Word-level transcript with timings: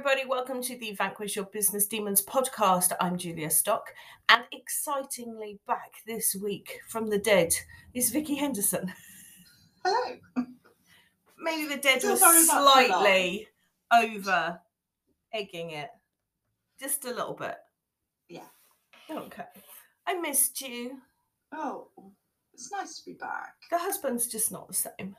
everybody. 0.00 0.26
Welcome 0.26 0.62
to 0.62 0.78
the 0.78 0.92
Vanquish 0.92 1.36
Your 1.36 1.44
Business 1.44 1.86
Demons 1.86 2.24
podcast. 2.24 2.92
I'm 3.02 3.18
Julia 3.18 3.50
Stock, 3.50 3.92
and 4.30 4.42
excitingly 4.50 5.60
back 5.66 5.92
this 6.06 6.34
week 6.42 6.80
from 6.88 7.10
the 7.10 7.18
dead 7.18 7.52
is 7.92 8.08
Vicky 8.08 8.34
Henderson. 8.34 8.90
Hello. 9.84 10.16
Maybe 11.38 11.66
the 11.66 11.76
dead 11.76 12.02
was 12.02 12.18
very 12.18 12.46
much 12.46 12.56
alive. 12.56 12.86
slightly 12.86 13.48
over 13.92 14.58
egging 15.34 15.72
it, 15.72 15.90
just 16.80 17.04
a 17.04 17.08
little 17.10 17.34
bit. 17.34 17.56
Yeah. 18.30 18.48
Okay. 19.10 19.44
I 20.06 20.14
missed 20.14 20.62
you. 20.62 20.96
Oh, 21.52 21.88
it's 22.54 22.72
nice 22.72 23.00
to 23.00 23.04
be 23.04 23.18
back. 23.18 23.52
The 23.70 23.76
husband's 23.76 24.28
just 24.28 24.50
not 24.50 24.66
the 24.66 24.72
same. 24.72 25.14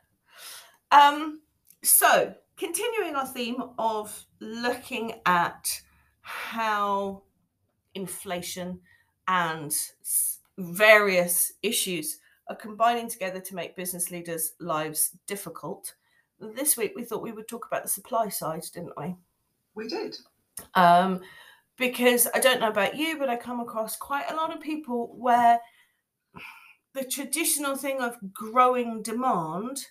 Um, 0.91 1.41
so 1.83 2.33
continuing 2.57 3.15
our 3.15 3.27
theme 3.27 3.61
of 3.79 4.25
looking 4.39 5.13
at 5.25 5.81
how 6.21 7.23
inflation 7.95 8.79
and 9.27 9.73
various 10.57 11.53
issues 11.63 12.19
are 12.47 12.55
combining 12.55 13.07
together 13.07 13.39
to 13.39 13.55
make 13.55 13.75
business 13.75 14.11
leaders' 14.11 14.53
lives 14.59 15.17
difficult. 15.27 15.95
This 16.39 16.77
week 16.77 16.93
we 16.95 17.03
thought 17.03 17.21
we 17.23 17.31
would 17.31 17.47
talk 17.47 17.65
about 17.67 17.83
the 17.83 17.89
supply 17.89 18.29
side, 18.29 18.63
didn't 18.73 18.93
we? 18.97 19.15
We 19.75 19.87
did. 19.87 20.17
um, 20.75 21.21
because 21.77 22.27
I 22.33 22.39
don't 22.39 22.59
know 22.59 22.69
about 22.69 22.95
you, 22.95 23.17
but 23.17 23.29
I 23.29 23.35
come 23.37 23.59
across 23.59 23.95
quite 23.95 24.29
a 24.29 24.35
lot 24.35 24.53
of 24.53 24.61
people 24.61 25.15
where 25.17 25.59
the 26.93 27.05
traditional 27.05 27.75
thing 27.75 28.01
of 28.01 28.17
growing 28.33 29.01
demand 29.01 29.87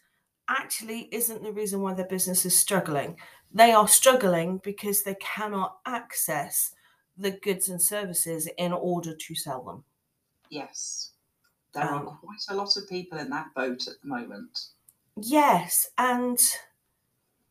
actually 0.51 1.09
isn't 1.15 1.43
the 1.45 1.53
reason 1.53 1.81
why 1.83 1.95
their 1.95 2.06
business 2.09 2.45
is 2.47 2.59
struggling. 2.59 3.19
They 3.53 3.73
are 3.73 3.89
struggling 3.89 4.59
because 4.59 5.05
they 5.05 5.17
cannot 5.17 5.81
access 5.87 6.75
the 7.17 7.33
goods 7.33 7.69
and 7.70 7.83
services 7.83 8.48
in 8.59 8.73
order 8.73 9.17
to 9.17 9.34
sell 9.37 9.62
them. 9.65 9.84
Yes. 10.51 11.15
There 11.73 11.84
Um, 11.84 12.09
are 12.09 12.19
quite 12.19 12.45
a 12.51 12.55
lot 12.55 12.77
of 12.77 12.89
people 12.89 13.19
in 13.19 13.31
that 13.31 13.55
boat 13.55 13.89
at 13.89 14.01
the 14.03 14.09
moment. 14.09 14.71
Yes, 15.17 15.89
and 15.98 16.39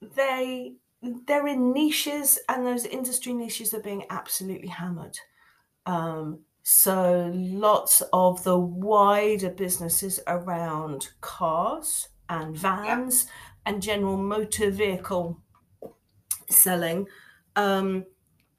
they 0.02 0.76
they're 1.02 1.48
in 1.48 1.72
niches, 1.72 2.40
and 2.50 2.66
those 2.66 2.86
industry 2.86 3.34
niches 3.34 3.74
are 3.74 3.82
being 3.82 4.06
absolutely 4.10 4.68
hammered. 4.68 5.18
Um, 5.86 6.46
so 6.64 7.32
lots 7.36 8.02
of 8.14 8.44
the 8.44 8.60
wider 8.60 9.50
businesses 9.52 10.20
around 10.28 11.10
cars 11.22 12.10
and 12.30 12.56
vans 12.56 13.28
and 13.66 13.82
general 13.82 14.18
motor 14.18 14.72
vehicle 14.72 15.40
selling 16.50 17.08
um, 17.56 18.06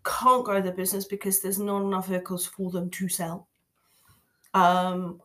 can't 0.05 0.45
grow 0.45 0.61
their 0.61 0.73
business 0.73 1.05
because 1.05 1.41
there's 1.41 1.59
not 1.59 1.83
enough 1.83 2.09
vehicles 2.09 2.47
for 2.47 2.71
them 2.71 2.91
to 2.91 3.09
sell. 3.09 3.49
Um, 4.55 5.21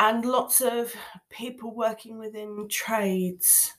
and 0.00 0.24
lots 0.24 0.60
of 0.60 0.94
people 1.30 1.74
working 1.74 2.18
within 2.18 2.66
trades 2.68 3.72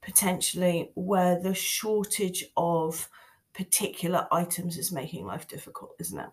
potentially 0.00 0.90
where 0.94 1.40
the 1.40 1.54
shortage 1.54 2.44
of 2.56 3.08
particular 3.52 4.26
items 4.32 4.78
is 4.78 4.92
making 4.92 5.26
life 5.26 5.46
difficult, 5.48 5.94
isn't 5.98 6.18
it? 6.18 6.30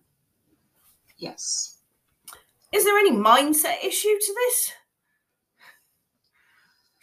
Yes. 1.18 1.80
Is 2.72 2.86
there 2.86 2.98
any 2.98 3.12
mindset 3.12 3.84
issue 3.84 4.18
to 4.20 4.34
this? 4.36 4.72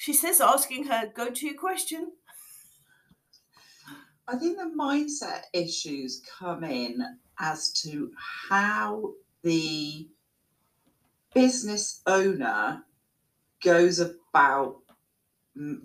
She 0.03 0.15
says, 0.15 0.41
asking 0.41 0.87
her 0.87 1.13
go 1.15 1.31
to 1.31 1.55
question. 1.55 2.11
I 4.27 4.35
think 4.35 4.59
the 4.59 4.73
mindset 4.77 5.43
issues 5.53 6.25
come 6.41 6.65
in 6.65 7.05
as 7.39 7.71
to 7.83 8.11
how 8.49 9.13
the 9.45 10.09
business 11.33 12.03
owner 12.09 12.83
goes 13.63 14.01
about 14.01 14.79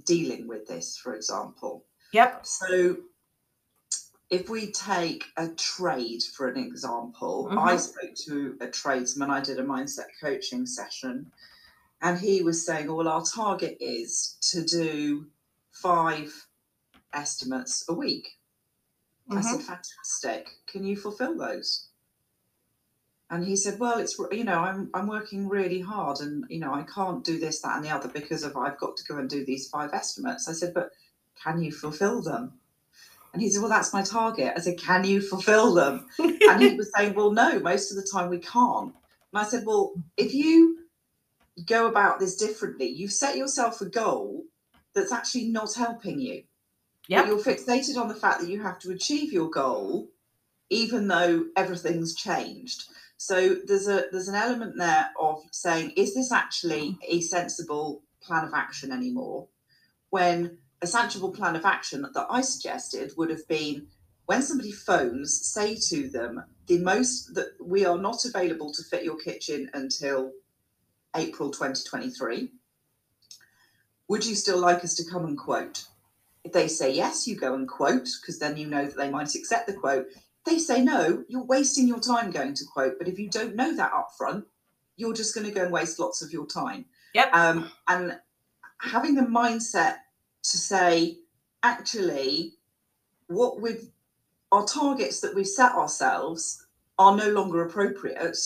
dealing 0.05 0.47
with 0.47 0.65
this, 0.65 0.97
for 0.97 1.13
example. 1.13 1.85
Yep. 2.11 2.43
So, 2.43 2.97
if 4.31 4.49
we 4.49 4.71
take 4.71 5.25
a 5.37 5.49
trade 5.49 6.23
for 6.23 6.47
an 6.47 6.57
example, 6.57 7.49
I 7.51 7.75
Mhm. 7.75 7.79
spoke 7.79 8.15
to 8.25 8.57
a 8.61 8.67
tradesman, 8.67 9.29
I 9.29 9.41
did 9.41 9.59
a 9.59 9.63
mindset 9.63 10.07
coaching 10.19 10.65
session, 10.65 11.31
and 12.01 12.19
he 12.19 12.43
was 12.43 12.65
saying, 12.65 12.93
Well, 12.93 13.07
our 13.07 13.23
target 13.23 13.77
is 13.79 14.37
to 14.51 14.63
do 14.63 15.27
five 15.71 16.33
estimates 17.13 17.85
a 17.89 17.93
week. 17.93 18.37
I 19.29 19.41
said, 19.41 19.59
mm-hmm. 19.59 19.73
Fantastic. 19.73 20.49
Can 20.67 20.85
you 20.85 20.95
fulfill 20.95 21.37
those? 21.37 21.87
And 23.29 23.45
he 23.45 23.55
said, 23.55 23.79
Well, 23.79 23.99
it's, 23.99 24.17
you 24.31 24.43
know, 24.43 24.59
I'm, 24.59 24.89
I'm 24.93 25.07
working 25.07 25.49
really 25.49 25.81
hard 25.81 26.19
and, 26.19 26.45
you 26.49 26.59
know, 26.59 26.73
I 26.73 26.83
can't 26.83 27.23
do 27.23 27.39
this, 27.39 27.61
that, 27.61 27.75
and 27.75 27.85
the 27.85 27.89
other 27.89 28.07
because 28.07 28.43
of 28.43 28.55
I've 28.55 28.79
got 28.79 28.95
to 28.97 29.03
go 29.03 29.17
and 29.17 29.29
do 29.29 29.43
these 29.43 29.69
five 29.69 29.91
estimates. 29.93 30.47
I 30.47 30.53
said, 30.53 30.73
But 30.73 30.91
can 31.41 31.61
you 31.61 31.71
fulfill 31.71 32.21
them? 32.21 32.53
And 33.33 33.41
he 33.41 33.49
said, 33.49 33.61
Well, 33.61 33.69
that's 33.69 33.93
my 33.93 34.01
target. 34.01 34.53
I 34.55 34.59
said, 34.59 34.79
Can 34.79 35.03
you 35.03 35.21
fulfill 35.21 35.73
them? 35.73 36.07
And 36.19 36.63
he 36.63 36.75
was 36.75 36.89
saying, 36.95 37.13
Well, 37.13 37.31
no, 37.31 37.59
most 37.59 37.91
of 37.91 37.97
the 37.97 38.07
time 38.09 38.29
we 38.29 38.39
can't. 38.39 38.93
And 39.33 39.41
I 39.41 39.43
said, 39.43 39.65
Well, 39.65 39.91
if 40.15 40.33
you 40.33 40.86
go 41.65 41.87
about 41.87 42.19
this 42.19 42.35
differently, 42.35 42.87
you've 42.87 43.11
set 43.11 43.37
yourself 43.37 43.81
a 43.81 43.89
goal 43.89 44.43
that's 44.93 45.11
actually 45.11 45.49
not 45.49 45.73
helping 45.75 46.19
you. 46.19 46.43
But 47.21 47.27
you're 47.27 47.39
fixated 47.39 47.97
on 47.97 48.09
the 48.09 48.15
fact 48.15 48.41
that 48.41 48.49
you 48.49 48.61
have 48.61 48.79
to 48.79 48.91
achieve 48.91 49.31
your 49.31 49.49
goal, 49.49 50.09
even 50.69 51.07
though 51.07 51.45
everything's 51.55 52.13
changed. 52.15 52.83
So 53.17 53.55
there's 53.65 53.87
a 53.87 54.05
there's 54.11 54.27
an 54.27 54.35
element 54.35 54.75
there 54.77 55.09
of 55.19 55.41
saying, 55.51 55.91
is 55.95 56.13
this 56.13 56.31
actually 56.31 56.97
a 57.07 57.21
sensible 57.21 58.03
plan 58.21 58.43
of 58.43 58.53
action 58.53 58.91
anymore? 58.91 59.47
When 60.09 60.57
a 60.81 60.87
sensible 60.87 61.31
plan 61.31 61.55
of 61.55 61.65
action 61.65 62.01
that 62.01 62.27
I 62.29 62.41
suggested 62.41 63.13
would 63.17 63.29
have 63.29 63.47
been 63.47 63.87
when 64.25 64.41
somebody 64.41 64.71
phones, 64.71 65.47
say 65.47 65.75
to 65.87 66.09
them, 66.09 66.43
the 66.67 66.79
most 66.79 67.33
that 67.35 67.53
we 67.61 67.85
are 67.85 67.97
not 67.97 68.25
available 68.25 68.71
to 68.73 68.83
fit 68.83 69.05
your 69.05 69.17
kitchen 69.17 69.69
until 69.73 70.33
April 71.17 71.49
2023. 71.49 72.49
Would 74.09 74.25
you 74.25 74.35
still 74.35 74.59
like 74.59 74.83
us 74.83 74.95
to 74.95 75.09
come 75.09 75.25
and 75.25 75.37
quote? 75.37 75.85
If 76.43 76.53
they 76.53 76.67
say 76.67 76.93
yes, 76.93 77.27
you 77.27 77.35
go 77.35 77.55
and 77.55 77.67
quote 77.67 78.07
because 78.21 78.39
then 78.39 78.55
you 78.55 78.67
know 78.67 78.85
that 78.85 78.95
they 78.95 79.09
might 79.09 79.35
accept 79.35 79.67
the 79.67 79.73
quote. 79.73 80.07
If 80.15 80.23
they 80.45 80.59
say 80.59 80.81
no, 80.81 81.23
you're 81.27 81.43
wasting 81.43 81.87
your 81.87 81.99
time 81.99 82.31
going 82.31 82.53
to 82.53 82.65
quote. 82.65 82.97
But 82.97 83.09
if 83.09 83.19
you 83.19 83.29
don't 83.29 83.55
know 83.55 83.75
that 83.75 83.91
up 83.91 84.11
front, 84.17 84.45
you're 84.95 85.13
just 85.13 85.35
going 85.35 85.45
to 85.45 85.53
go 85.53 85.63
and 85.63 85.73
waste 85.73 85.99
lots 85.99 86.21
of 86.21 86.31
your 86.31 86.45
time. 86.45 86.85
Yep. 87.13 87.33
Um, 87.33 87.71
and 87.89 88.17
having 88.79 89.15
the 89.15 89.23
mindset 89.23 89.97
to 90.43 90.57
say, 90.57 91.17
actually, 91.63 92.53
what 93.27 93.59
we've 93.59 93.89
our 94.51 94.65
targets 94.65 95.19
that 95.19 95.35
we've 95.35 95.47
set 95.47 95.73
ourselves 95.73 96.65
are 96.97 97.15
no 97.15 97.29
longer 97.29 97.65
appropriate. 97.65 98.37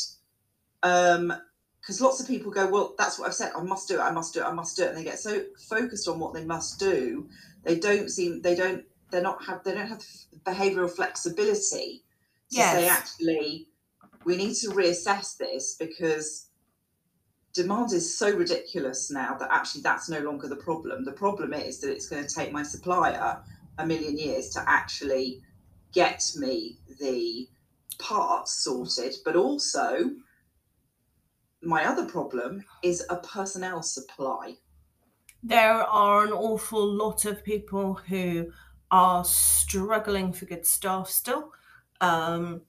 Um, 0.84 1.32
because 1.82 2.00
lots 2.00 2.22
of 2.22 2.28
people 2.28 2.52
go, 2.52 2.68
well, 2.70 2.94
that's 2.98 3.18
what 3.18 3.28
I've 3.28 3.34
said. 3.34 3.52
I 3.58 3.62
must 3.62 3.88
do 3.88 3.96
it. 4.00 4.04
I 4.04 4.12
must 4.12 4.34
do 4.34 4.42
it. 4.42 4.46
I 4.46 4.52
must 4.52 4.78
do 4.78 4.84
it. 4.84 4.90
And 4.90 4.98
they 4.98 5.04
get 5.04 5.20
so 5.20 5.44
focused 5.68 6.08
on 6.08 6.20
what 6.20 6.34
they 6.34 6.46
must 6.46 6.80
do, 6.80 7.28
they 7.64 7.80
don't 7.80 8.10
seem. 8.10 8.42
They 8.42 8.56
don't. 8.56 8.84
They're 9.10 9.22
not 9.22 9.44
have. 9.46 9.64
They 9.64 9.74
don't 9.74 9.88
have 9.88 10.04
behavioural 10.46 10.90
flexibility 10.90 12.04
to 12.52 12.58
say 12.58 12.88
actually, 12.88 13.68
we 14.26 14.36
need 14.36 14.56
to 14.56 14.70
reassess 14.70 15.38
this 15.38 15.76
because 15.80 16.50
demand 17.54 17.92
is 17.94 18.18
so 18.18 18.34
ridiculous 18.34 19.12
now 19.12 19.36
that 19.36 19.50
actually 19.52 19.82
that's 19.82 20.10
no 20.10 20.20
longer 20.20 20.48
the 20.48 20.56
problem. 20.56 21.06
The 21.06 21.12
problem 21.12 21.54
is 21.54 21.80
that 21.80 21.92
it's 21.92 22.08
going 22.08 22.26
to 22.26 22.34
take 22.34 22.52
my 22.52 22.64
supplier 22.64 23.42
a 23.78 23.86
million 23.86 24.18
years 24.18 24.50
to 24.50 24.64
actually 24.68 25.42
get 25.94 26.24
me 26.38 26.78
the 27.00 27.48
parts 28.00 28.64
sorted, 28.64 29.16
but 29.26 29.36
also 29.36 30.12
my 31.62 31.86
other 31.86 32.06
problem 32.06 32.64
is 32.84 33.06
a 33.10 33.18
personnel 33.18 33.82
supply. 33.84 34.56
There 35.44 35.84
are 35.84 36.26
an 36.26 36.32
awful 36.32 36.86
lot 36.86 37.26
of 37.26 37.44
people 37.44 37.96
who 37.96 38.52
are 38.90 39.24
struggling 39.24 40.34
for 40.34 40.46
good 40.46 40.66
staff 40.66 41.10
still. 41.10 41.52
Um, 42.00 42.62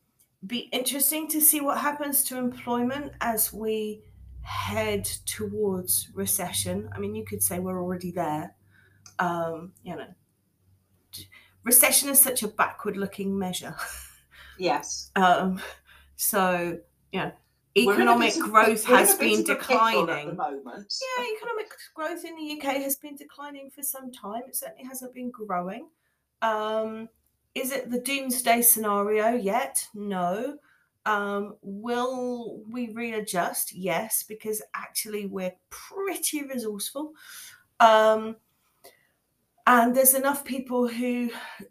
be 0.47 0.69
interesting 0.73 1.29
to 1.29 1.41
see 1.41 1.61
what 1.61 1.79
happens 1.79 2.25
to 2.25 2.39
employment 2.39 3.13
as 3.21 3.53
we 3.53 4.03
head 4.43 5.05
towards 5.27 6.09
recession. 6.15 6.89
I 6.95 6.99
mean, 6.99 7.15
you 7.15 7.25
could 7.25 7.43
say 7.43 7.59
we're 7.59 7.81
already 7.81 8.11
there. 8.11 8.55
Um, 9.19 9.73
you 9.85 9.97
know, 9.97 10.09
recession 11.65 12.09
is 12.09 12.21
such 12.21 12.43
a 12.43 12.49
backward-looking 12.49 13.39
measure. 13.39 13.75
Yes. 14.59 15.11
Um, 15.17 15.61
so, 16.17 16.79
you 17.11 17.21
know, 17.21 17.33
We're 17.33 17.33
in 17.33 17.33
a 17.33 17.42
economic 17.77 18.35
growth 18.39 18.85
has 18.85 19.15
been 19.15 19.45
pickle 19.45 19.53
At 19.53 19.59
the 19.59 19.65
declining. 19.65 20.37
moment. 20.37 20.95
Yeah, 21.19 21.25
economic 21.37 21.73
growth 21.95 22.25
in 22.25 22.37
the 22.37 22.59
UK 22.59 22.83
has 22.83 22.97
been 22.97 23.17
declining 23.17 23.71
for 23.71 23.83
some 23.83 24.13
time. 24.13 24.43
It 24.49 24.57
certainly 24.57 24.85
hasn't 24.85 25.15
been 25.15 25.31
growing. 25.31 25.89
Um, 26.43 27.09
is 27.55 27.73
it 27.73 27.91
the 27.91 28.01
doomsday 28.01 28.63
scenario 28.63 29.35
yet? 29.35 29.87
No. 29.95 30.57
Um, 31.05 31.57
will 31.63 32.63
we 32.71 32.93
readjust? 32.93 33.75
Yes, 33.75 34.25
because 34.27 34.63
actually 34.75 35.27
we're 35.27 35.55
pretty 35.71 36.45
resourceful. 36.45 37.13
Um, 37.81 38.37
and 39.67 39.95
there's 39.95 40.15
enough 40.15 40.45
people 40.45 40.89
who 40.89 41.31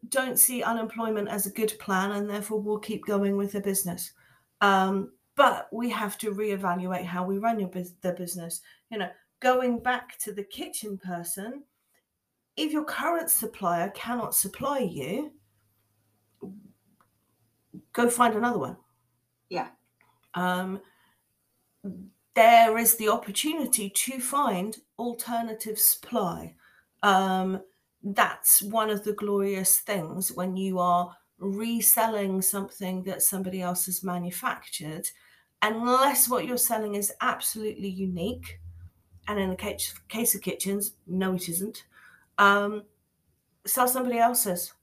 don't 0.10 0.40
see 0.40 0.64
unemployment 0.64 1.28
as 1.28 1.46
a 1.46 1.52
good 1.52 1.74
plan 1.80 2.12
and 2.12 2.30
therefore 2.30 2.62
will 2.62 2.80
keep 2.80 3.06
going 3.06 3.36
with 3.36 3.52
their 3.52 3.62
business. 3.62 4.14
Um, 4.62 5.12
but 5.36 5.68
we 5.72 5.90
have 5.90 6.18
to 6.20 6.32
reevaluate 6.32 7.06
how 7.06 7.26
we 7.26 7.38
run 7.38 7.60
your 7.60 7.70
their 8.02 8.14
business. 8.14 8.62
You 8.90 9.00
know, 9.00 9.10
going 9.40 9.80
back 9.80 10.18
to 10.20 10.32
the 10.32 10.44
kitchen 10.44 10.98
person, 10.98 11.64
if 12.58 12.72
your 12.72 12.84
current 12.84 13.30
supplier 13.30 13.90
cannot 13.90 14.36
supply 14.36 14.80
you, 14.80 15.32
go 17.94 18.10
find 18.10 18.36
another 18.36 18.60
one. 18.60 18.78
Yeah. 19.50 19.70
Um, 20.34 20.82
there 22.36 22.78
is 22.78 22.96
the 22.96 23.10
opportunity 23.10 23.90
to 23.90 24.20
find 24.20 24.78
alternative 24.98 25.80
supply. 25.80 26.56
Um, 27.04 27.62
that's 28.04 28.62
one 28.62 28.90
of 28.90 29.04
the 29.04 29.14
glorious 29.14 29.80
things 29.80 30.32
when 30.32 30.56
you 30.56 30.80
are 30.80 31.16
reselling 31.42 32.42
something 32.42 33.04
that 33.04 33.22
somebody 33.22 33.62
else 33.62 33.88
has 33.88 34.04
manufactured, 34.04 35.10
unless 35.62 36.30
what 36.30 36.46
you're 36.46 36.58
selling 36.58 36.96
is 36.96 37.12
absolutely 37.22 37.90
unique. 37.90 38.60
And 39.28 39.40
in 39.40 39.50
the 39.50 39.56
case, 39.56 39.94
case 40.08 40.36
of 40.36 40.42
kitchens, 40.42 40.94
no, 41.08 41.34
it 41.34 41.50
isn't. 41.50 41.84
Um, 42.38 42.84
sell 43.66 43.88
somebody 43.88 44.20
else's. 44.20 44.74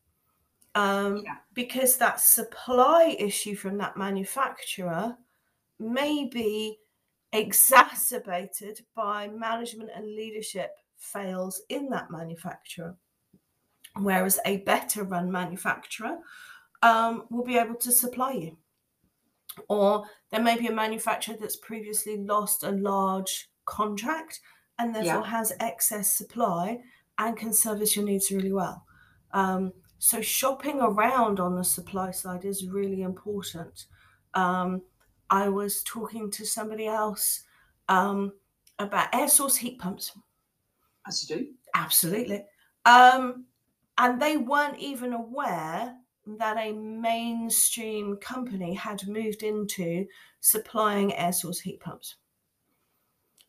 Um, 0.74 1.22
yeah. 1.24 1.36
Because 1.54 1.96
that 1.96 2.20
supply 2.20 3.16
issue 3.18 3.54
from 3.54 3.78
that 3.78 3.96
manufacturer 3.96 5.16
may 5.78 6.28
be 6.32 6.78
exacerbated 7.32 8.80
by 8.94 9.28
management 9.28 9.90
and 9.94 10.06
leadership 10.06 10.72
fails 10.96 11.62
in 11.68 11.88
that 11.90 12.10
manufacturer. 12.10 12.96
Whereas 13.96 14.38
a 14.44 14.58
better 14.58 15.04
run 15.04 15.30
manufacturer 15.30 16.18
um, 16.82 17.24
will 17.30 17.44
be 17.44 17.58
able 17.58 17.74
to 17.76 17.92
supply 17.92 18.32
you. 18.32 18.56
Or 19.68 20.04
there 20.30 20.42
may 20.42 20.56
be 20.56 20.68
a 20.68 20.72
manufacturer 20.72 21.36
that's 21.40 21.56
previously 21.56 22.18
lost 22.18 22.62
a 22.62 22.70
large 22.70 23.50
contract 23.64 24.40
and 24.78 24.94
therefore 24.94 25.22
yeah. 25.22 25.30
has 25.30 25.52
excess 25.60 26.14
supply 26.14 26.78
and 27.18 27.36
can 27.36 27.52
service 27.52 27.96
your 27.96 28.04
needs 28.04 28.30
really 28.30 28.52
well. 28.52 28.84
Um, 29.32 29.72
so 29.98 30.22
shopping 30.22 30.80
around 30.80 31.40
on 31.40 31.56
the 31.56 31.64
supply 31.64 32.12
side 32.12 32.44
is 32.44 32.68
really 32.68 33.02
important. 33.02 33.86
Um, 34.34 34.82
I 35.28 35.48
was 35.48 35.82
talking 35.82 36.30
to 36.30 36.46
somebody 36.46 36.86
else 36.86 37.42
um, 37.88 38.32
about 38.78 39.12
air 39.12 39.28
source 39.28 39.56
heat 39.56 39.78
pumps. 39.78 40.12
As 41.06 41.28
you 41.28 41.36
do. 41.36 41.46
Absolutely. 41.74 42.44
Um, 42.86 43.46
and 43.98 44.22
they 44.22 44.36
weren't 44.36 44.78
even 44.78 45.12
aware 45.12 45.96
that 46.38 46.56
a 46.56 46.72
mainstream 46.72 48.16
company 48.18 48.74
had 48.74 49.06
moved 49.08 49.42
into 49.42 50.06
supplying 50.40 51.14
air 51.14 51.32
source 51.32 51.60
heat 51.60 51.80
pumps. 51.80 52.16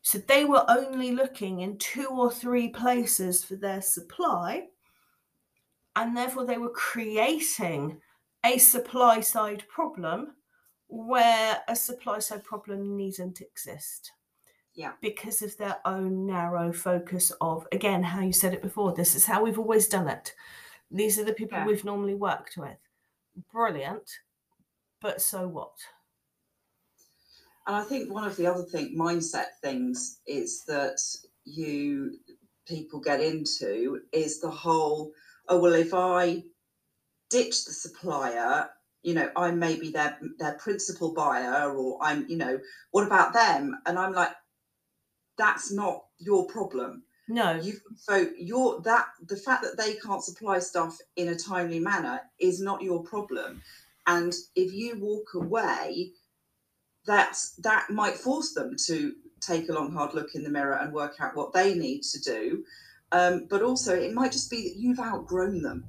So 0.02 0.18
they 0.18 0.44
were 0.44 0.64
only 0.68 1.12
looking 1.12 1.60
in 1.60 1.78
two 1.78 2.06
or 2.06 2.32
three 2.32 2.68
places 2.68 3.44
for 3.44 3.56
their 3.56 3.82
supply, 3.82 4.68
and 5.94 6.16
therefore 6.16 6.46
they 6.46 6.56
were 6.56 6.70
creating 6.70 8.00
a 8.44 8.58
supply 8.58 9.20
side 9.20 9.62
problem 9.68 10.34
where 10.88 11.62
a 11.68 11.76
supply 11.76 12.18
side 12.18 12.42
problem 12.42 12.96
needn't 12.96 13.40
exist. 13.40 14.10
Yeah. 14.80 14.92
Because 15.02 15.42
of 15.42 15.54
their 15.58 15.76
own 15.84 16.26
narrow 16.26 16.72
focus 16.72 17.32
of, 17.42 17.66
again, 17.70 18.02
how 18.02 18.22
you 18.22 18.32
said 18.32 18.54
it 18.54 18.62
before, 18.62 18.94
this 18.94 19.14
is 19.14 19.26
how 19.26 19.44
we've 19.44 19.58
always 19.58 19.86
done 19.86 20.08
it. 20.08 20.32
These 20.90 21.18
are 21.18 21.24
the 21.24 21.34
people 21.34 21.58
yeah. 21.58 21.66
we've 21.66 21.84
normally 21.84 22.14
worked 22.14 22.56
with. 22.56 22.78
Brilliant. 23.52 24.10
But 25.02 25.20
so 25.20 25.46
what? 25.46 25.74
And 27.66 27.76
I 27.76 27.82
think 27.82 28.10
one 28.10 28.24
of 28.24 28.38
the 28.38 28.46
other 28.46 28.62
thing 28.62 28.96
mindset 28.98 29.48
things 29.60 30.20
is 30.26 30.64
that 30.64 30.98
you 31.44 32.16
people 32.66 33.00
get 33.00 33.20
into 33.20 34.00
is 34.12 34.40
the 34.40 34.50
whole, 34.50 35.12
oh 35.50 35.60
well, 35.60 35.74
if 35.74 35.92
I 35.92 36.42
ditch 37.28 37.66
the 37.66 37.72
supplier, 37.72 38.70
you 39.02 39.12
know, 39.12 39.30
I 39.36 39.50
may 39.50 39.78
be 39.78 39.90
their 39.90 40.18
their 40.38 40.54
principal 40.54 41.12
buyer, 41.12 41.70
or 41.70 41.98
I'm, 42.00 42.26
you 42.30 42.38
know, 42.38 42.58
what 42.92 43.06
about 43.06 43.34
them? 43.34 43.78
And 43.84 43.98
I'm 43.98 44.12
like, 44.12 44.30
that's 45.40 45.72
not 45.72 46.04
your 46.18 46.46
problem. 46.46 47.02
No. 47.26 47.52
You 47.54 47.74
so 47.96 48.26
your 48.36 48.80
that 48.82 49.06
the 49.26 49.36
fact 49.36 49.62
that 49.62 49.78
they 49.78 49.94
can't 49.94 50.22
supply 50.22 50.58
stuff 50.58 50.98
in 51.16 51.28
a 51.28 51.34
timely 51.34 51.80
manner 51.80 52.20
is 52.38 52.60
not 52.60 52.82
your 52.82 53.02
problem. 53.02 53.62
And 54.06 54.34
if 54.54 54.74
you 54.74 54.98
walk 54.98 55.34
away, 55.34 56.12
that's 57.06 57.52
that 57.56 57.88
might 57.88 58.16
force 58.16 58.52
them 58.52 58.76
to 58.86 59.14
take 59.40 59.70
a 59.70 59.72
long 59.72 59.92
hard 59.92 60.12
look 60.12 60.34
in 60.34 60.44
the 60.44 60.50
mirror 60.50 60.74
and 60.74 60.92
work 60.92 61.16
out 61.20 61.34
what 61.34 61.54
they 61.54 61.74
need 61.74 62.02
to 62.02 62.20
do. 62.20 62.64
Um, 63.12 63.46
but 63.48 63.62
also 63.62 63.94
it 63.94 64.12
might 64.12 64.32
just 64.32 64.50
be 64.50 64.68
that 64.68 64.76
you've 64.76 65.00
outgrown 65.00 65.62
them. 65.62 65.84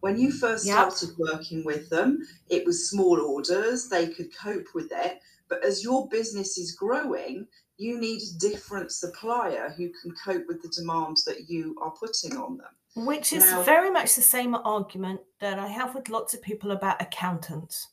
When 0.00 0.18
you 0.18 0.32
first 0.32 0.66
yep. 0.66 0.92
started 0.92 1.16
working 1.16 1.64
with 1.64 1.88
them, 1.88 2.26
it 2.50 2.66
was 2.66 2.90
small 2.90 3.20
orders, 3.20 3.88
they 3.88 4.08
could 4.08 4.36
cope 4.36 4.74
with 4.74 4.90
it. 4.92 5.20
But 5.52 5.66
as 5.66 5.84
your 5.84 6.08
business 6.08 6.56
is 6.56 6.72
growing, 6.72 7.46
you 7.76 8.00
need 8.00 8.22
a 8.22 8.38
different 8.38 8.90
supplier 8.90 9.74
who 9.76 9.90
can 10.00 10.14
cope 10.24 10.48
with 10.48 10.62
the 10.62 10.68
demands 10.68 11.24
that 11.24 11.50
you 11.50 11.76
are 11.82 11.90
putting 11.90 12.38
on 12.38 12.56
them. 12.56 13.04
Which 13.06 13.34
is 13.34 13.44
now, 13.44 13.60
very 13.60 13.90
much 13.90 14.14
the 14.14 14.22
same 14.22 14.54
argument 14.54 15.20
that 15.42 15.58
I 15.58 15.66
have 15.66 15.94
with 15.94 16.08
lots 16.08 16.32
of 16.32 16.40
people 16.40 16.70
about 16.70 17.02
accountants. 17.02 17.88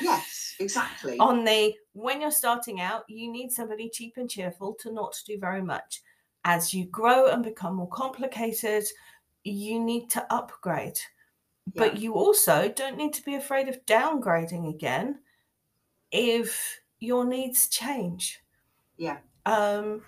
Yes, 0.00 0.54
exactly. 0.60 1.18
on 1.18 1.42
the 1.44 1.74
when 1.94 2.20
you're 2.20 2.30
starting 2.30 2.80
out, 2.80 3.02
you 3.08 3.32
need 3.32 3.50
somebody 3.50 3.90
cheap 3.90 4.12
and 4.16 4.30
cheerful 4.30 4.76
to 4.78 4.92
not 4.92 5.16
do 5.26 5.40
very 5.40 5.62
much. 5.62 6.02
As 6.44 6.72
you 6.72 6.84
grow 6.86 7.32
and 7.32 7.42
become 7.42 7.74
more 7.74 7.88
complicated, 7.88 8.84
you 9.42 9.80
need 9.80 10.08
to 10.10 10.24
upgrade. 10.32 11.00
Yeah. 11.74 11.82
But 11.82 11.98
you 11.98 12.14
also 12.14 12.68
don't 12.68 12.96
need 12.96 13.12
to 13.14 13.24
be 13.24 13.34
afraid 13.34 13.66
of 13.66 13.84
downgrading 13.86 14.72
again 14.72 15.18
if 16.12 16.80
your 16.98 17.24
needs 17.24 17.68
change. 17.68 18.40
Yeah. 18.96 19.18
Um, 19.46 20.02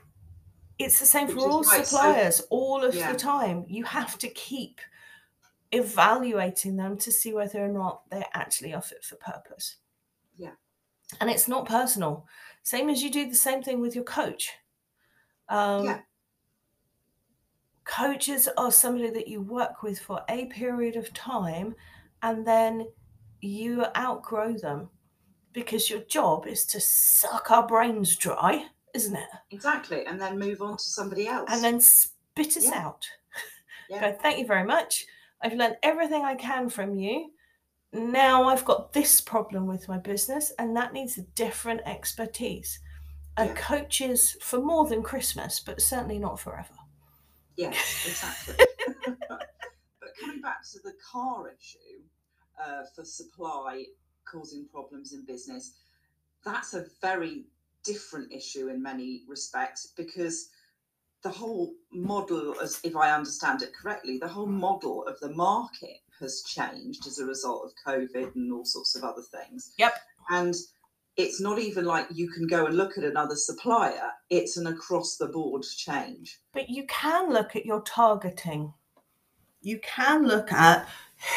it's 0.79 0.99
the 0.99 1.07
same 1.07 1.29
Which 1.29 1.37
for 1.37 1.49
all 1.49 1.65
suppliers 1.65 2.37
so, 2.37 2.45
all 2.51 2.85
of 2.85 2.95
yeah. 2.95 3.13
the 3.13 3.19
time. 3.19 3.65
You 3.69 3.85
have 3.85 4.19
to 4.19 4.29
keep 4.29 4.81
evaluating 5.73 6.77
them 6.77 6.97
to 6.99 7.11
see 7.11 7.33
whether 7.33 7.65
or 7.65 7.69
not 7.69 8.09
they 8.11 8.25
actually 8.35 8.75
are 8.75 8.83
fit 8.83 9.05
for 9.05 9.17
purpose. 9.17 9.77
Yeah. 10.37 10.53
And 11.21 11.31
it's 11.31 11.49
not 11.49 11.67
personal. 11.67 12.27
Same 12.63 12.89
as 12.91 13.03
you 13.03 13.11
do 13.11 13.29
the 13.29 13.35
same 13.35 13.63
thing 13.63 13.81
with 13.81 13.95
your 13.95 14.05
coach. 14.05 14.53
Um, 15.49 15.85
yeah. 15.85 16.01
Coaches 17.85 18.49
are 18.57 18.71
somebody 18.71 19.11
that 19.11 19.29
you 19.29 19.41
work 19.41 19.83
with 19.83 19.99
for 19.99 20.23
a 20.29 20.47
period 20.47 20.97
of 20.97 21.13
time 21.13 21.75
and 22.23 22.47
then 22.47 22.87
you 23.41 23.85
outgrow 23.97 24.53
them 24.57 24.89
because 25.53 25.91
your 25.91 26.01
job 26.01 26.47
is 26.47 26.65
to 26.67 26.81
suck 26.81 27.51
our 27.51 27.67
brains 27.67 28.17
dry 28.17 28.67
isn't 28.95 29.17
it? 29.17 29.29
Exactly. 29.51 30.05
And 30.07 30.21
then 30.21 30.39
move 30.39 30.63
on 30.63 30.77
to 30.77 30.83
somebody 30.83 31.27
else. 31.27 31.49
And 31.51 31.63
then 31.63 31.81
spit 31.81 32.57
us 32.57 32.65
yeah. 32.65 32.87
out. 32.87 33.07
Yeah. 33.91 34.13
Go, 34.13 34.19
thank 34.23 34.39
you 34.39 34.47
very 34.47 34.65
much. 34.65 35.05
I've 35.43 35.53
learned 35.53 35.77
everything 35.83 36.25
I 36.25 36.35
can 36.35 36.71
from 36.71 36.95
you. 36.95 37.31
Now 37.93 38.45
I've 38.45 38.65
got 38.65 38.95
this 38.95 39.21
problem 39.21 39.67
with 39.67 39.87
my 39.87 39.99
business, 39.99 40.51
and 40.59 40.75
that 40.77 40.95
needs 40.95 41.19
a 41.19 41.23
different 41.35 41.83
expertise. 41.85 42.79
A 43.37 43.47
yeah. 43.47 43.55
coach 43.55 44.01
is 44.01 44.39
for 44.41 44.61
more 44.61 44.87
than 44.87 45.03
Christmas, 45.03 45.61
but 45.61 45.83
certainly 45.83 46.19
not 46.19 46.41
forever. 46.41 46.73
Yes, 47.57 48.07
exactly. 48.07 48.65
but 49.29 49.49
coming 50.19 50.41
back 50.41 50.63
to 50.73 50.79
the 50.85 50.95
car 51.13 51.51
issue 51.51 52.01
uh, 52.65 52.85
for 52.95 53.05
supply 53.05 53.85
causing 54.33 54.67
problems 54.73 55.13
in 55.13 55.25
business, 55.27 55.75
that's 56.45 56.75
a 56.75 56.87
very 57.01 57.45
different 57.85 58.33
issue 58.33 58.69
in 58.69 58.83
many 58.83 59.23
respects 59.29 59.93
because 59.97 60.49
the 61.23 61.31
whole 61.31 61.73
model, 61.93 62.55
as 62.61 62.81
if 62.83 62.97
I 62.97 63.15
understand 63.15 63.63
it 63.63 63.73
correctly, 63.75 64.19
the 64.19 64.29
whole 64.29 64.47
model 64.47 65.07
of 65.07 65.19
the 65.21 65.31
market 65.31 65.99
has 66.21 66.43
changed 66.43 67.07
as 67.07 67.19
a 67.19 67.27
result 67.27 67.65
of 67.65 67.73
COVID 67.87 68.35
and 68.35 68.53
all 68.53 68.65
sorts 68.65 68.97
of 68.97 69.05
other 69.05 69.23
things. 69.23 69.73
Yep. 69.79 69.95
And 70.31 70.55
it's 71.17 71.41
not 71.41 71.59
even 71.59 71.85
like 71.85 72.07
you 72.13 72.29
can 72.31 72.47
go 72.47 72.67
and 72.67 72.77
look 72.77 72.97
at 72.99 73.05
another 73.05 73.37
supplier, 73.37 74.11
it's 74.31 74.57
an 74.57 74.67
across 74.67 75.17
the 75.17 75.29
board 75.29 75.63
change. 75.63 76.41
But 76.53 76.71
you 76.71 76.87
can 76.87 77.31
look 77.33 77.55
at 77.55 77.67
your 77.67 77.83
targeting. 77.83 78.73
You 79.63 79.79
can 79.83 80.27
look 80.27 80.53
at 80.53 80.89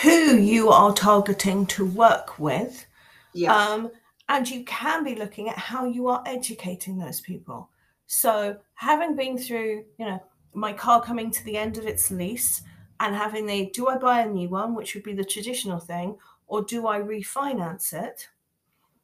who 0.02 0.38
you 0.38 0.70
are 0.70 0.94
targeting 0.94 1.66
to 1.68 1.86
work 1.86 2.40
with. 2.40 2.86
Yeah. 3.34 3.56
Um, 3.56 3.92
and 4.28 4.50
you 4.50 4.64
can 4.66 5.04
be 5.04 5.16
looking 5.16 5.50
at 5.50 5.58
how 5.58 5.86
you 5.86 6.08
are 6.08 6.24
educating 6.26 6.98
those 6.98 7.22
people. 7.22 7.70
So, 8.08 8.58
having 8.74 9.16
been 9.16 9.38
through, 9.38 9.86
you 9.98 10.06
know, 10.06 10.24
my 10.54 10.74
car 10.74 11.02
coming 11.02 11.32
to 11.32 11.44
the 11.44 11.58
end 11.58 11.78
of 11.78 11.86
its 11.86 12.12
lease 12.12 12.62
and 13.00 13.16
having 13.16 13.46
the 13.46 13.70
do 13.72 13.88
I 13.88 13.98
buy 13.98 14.22
a 14.22 14.30
new 14.30 14.50
one, 14.50 14.74
which 14.74 14.96
would 14.96 15.04
be 15.04 15.14
the 15.14 15.24
traditional 15.24 15.80
thing, 15.80 16.18
or 16.48 16.64
do 16.64 16.88
I 16.88 17.00
refinance 17.00 17.94
it? 17.94 18.30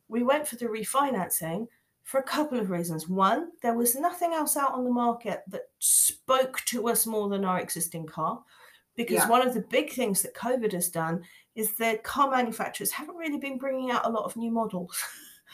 We 0.07 0.23
went 0.23 0.47
for 0.47 0.55
the 0.55 0.65
refinancing 0.65 1.67
for 2.03 2.19
a 2.19 2.23
couple 2.23 2.59
of 2.59 2.69
reasons. 2.69 3.07
One, 3.07 3.51
there 3.61 3.75
was 3.75 3.95
nothing 3.95 4.33
else 4.33 4.57
out 4.57 4.73
on 4.73 4.83
the 4.83 4.91
market 4.91 5.43
that 5.47 5.69
spoke 5.79 6.61
to 6.65 6.89
us 6.89 7.05
more 7.05 7.29
than 7.29 7.45
our 7.45 7.59
existing 7.59 8.05
car. 8.05 8.43
Because 9.01 9.24
Yeah. 9.24 9.29
one 9.29 9.46
of 9.48 9.53
the 9.53 9.62
big 9.62 9.91
things 9.91 10.22
that 10.22 10.34
COVID 10.36 10.72
has 10.74 10.89
done 10.89 11.24
is 11.55 11.74
that 11.75 12.03
car 12.03 12.29
manufacturers 12.29 12.91
haven't 12.91 13.15
really 13.17 13.38
been 13.38 13.58
bringing 13.58 13.91
out 13.91 14.05
a 14.05 14.10
lot 14.10 14.24
of 14.25 14.36
new 14.38 14.51
models. 14.51 14.96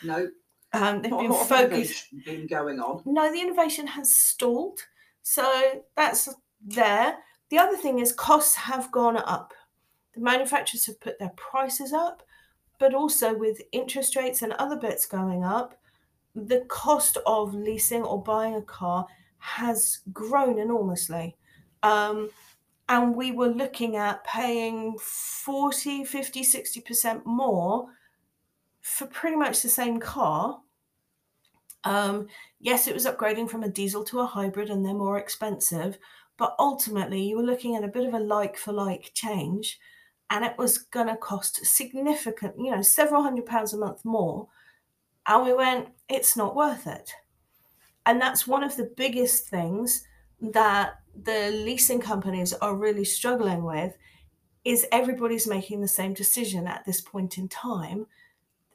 no, 0.03 0.29
Um, 0.73 1.01
they've 1.01 1.11
not 1.11 1.21
been 1.21 1.33
focused. 1.33 2.07
been 2.25 2.45
going 2.45 2.79
on. 2.81 3.01
No, 3.05 3.31
the 3.31 3.39
innovation 3.39 3.87
has 3.87 4.13
stalled. 4.13 4.79
So 5.23 5.83
that's 5.95 6.27
there. 6.61 7.17
The 7.49 7.57
other 7.57 7.77
thing 7.77 7.99
is 7.99 8.11
costs 8.11 8.55
have 8.55 8.91
gone 8.91 9.15
up. 9.17 9.53
The 10.13 10.19
manufacturers 10.21 10.85
have 10.87 10.99
put 10.99 11.17
their 11.19 11.31
prices 11.37 11.93
up, 11.93 12.21
but 12.79 12.93
also 12.93 13.33
with 13.33 13.61
interest 13.71 14.15
rates 14.17 14.41
and 14.41 14.51
other 14.53 14.75
bits 14.75 15.05
going 15.05 15.43
up, 15.45 15.79
the 16.35 16.61
cost 16.67 17.17
of 17.25 17.53
leasing 17.55 18.03
or 18.03 18.21
buying 18.21 18.55
a 18.55 18.61
car 18.61 19.07
has 19.39 19.99
grown 20.11 20.59
enormously. 20.59 21.35
Um, 21.81 22.29
and 22.89 23.15
we 23.15 23.31
were 23.31 23.49
looking 23.49 23.95
at 23.97 24.23
paying 24.23 24.97
40, 24.99 26.05
50, 26.05 26.41
60% 26.41 27.25
more 27.25 27.87
for 28.81 29.07
pretty 29.07 29.35
much 29.35 29.61
the 29.61 29.69
same 29.69 29.99
car. 29.99 30.61
Um, 31.83 32.27
yes, 32.59 32.87
it 32.87 32.93
was 32.93 33.05
upgrading 33.05 33.49
from 33.49 33.63
a 33.63 33.69
diesel 33.69 34.03
to 34.05 34.21
a 34.21 34.25
hybrid 34.25 34.69
and 34.69 34.85
they're 34.85 34.93
more 34.93 35.17
expensive, 35.17 35.97
but 36.37 36.55
ultimately 36.59 37.21
you 37.21 37.37
were 37.37 37.43
looking 37.43 37.75
at 37.75 37.83
a 37.83 37.89
bit 37.89 38.07
of 38.07 38.13
a 38.13 38.19
like 38.19 38.57
for 38.57 38.71
like 38.71 39.11
change 39.13 39.79
and 40.29 40.45
it 40.45 40.57
was 40.57 40.77
going 40.77 41.07
to 41.07 41.17
cost 41.17 41.65
significant, 41.65 42.55
you 42.57 42.71
know, 42.71 42.81
several 42.81 43.21
hundred 43.23 43.45
pounds 43.45 43.73
a 43.73 43.77
month 43.77 44.03
more. 44.03 44.47
And 45.25 45.45
we 45.45 45.53
went, 45.53 45.89
it's 46.09 46.37
not 46.37 46.55
worth 46.55 46.87
it. 46.87 47.11
And 48.05 48.21
that's 48.21 48.47
one 48.47 48.63
of 48.63 48.75
the 48.77 48.91
biggest 48.95 49.47
things 49.47 50.05
that 50.39 50.99
the 51.23 51.51
leasing 51.51 51.99
companies 51.99 52.53
are 52.53 52.75
really 52.75 53.05
struggling 53.05 53.63
with 53.63 53.97
is 54.63 54.85
everybody's 54.91 55.47
making 55.47 55.81
the 55.81 55.87
same 55.87 56.13
decision 56.13 56.67
at 56.67 56.85
this 56.85 57.01
point 57.01 57.37
in 57.37 57.47
time. 57.47 58.05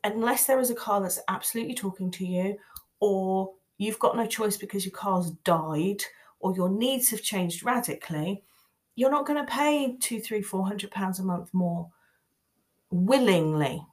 Unless 0.05 0.47
there 0.47 0.59
is 0.59 0.71
a 0.71 0.75
car 0.75 1.01
that's 1.01 1.21
absolutely 1.29 1.75
talking 1.75 2.11
to 2.13 2.27
you 2.27 2.59
or 3.01 3.53
you've 3.79 3.99
got 3.99 4.17
no 4.17 4.27
choice 4.27 4.57
because 4.57 4.85
your 4.85 4.93
car's 4.93 5.31
died 5.45 6.03
or 6.41 6.55
your 6.55 6.69
needs 6.69 7.11
have 7.11 7.23
changed 7.23 7.65
radically 7.65 8.43
you're 8.95 9.11
not 9.11 9.27
going 9.27 9.45
to 9.45 9.51
pay 9.51 9.97
two 10.01 10.21
three 10.21 10.43
four 10.43 10.67
hundred 10.67 10.91
pounds 10.91 11.19
a 11.19 11.23
month 11.23 11.53
more 11.53 11.89
willingly. 12.91 13.85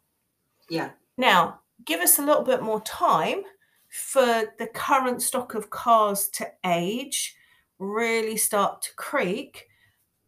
Yeah. 0.69 0.91
now 1.17 1.61
give 1.85 2.01
us 2.01 2.19
a 2.19 2.21
little 2.21 2.43
bit 2.43 2.61
more 2.61 2.81
time 2.81 3.41
for 3.87 4.43
the 4.59 4.67
current 4.67 5.21
stock 5.21 5.55
of 5.55 5.69
cars 5.71 6.27
to 6.33 6.47
age 6.65 7.35
really 7.79 8.37
start 8.37 8.81
to 8.83 8.93
creak 8.95 9.67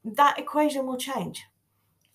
that 0.03 0.39
equation 0.39 0.85
will 0.87 0.97
change 0.97 1.43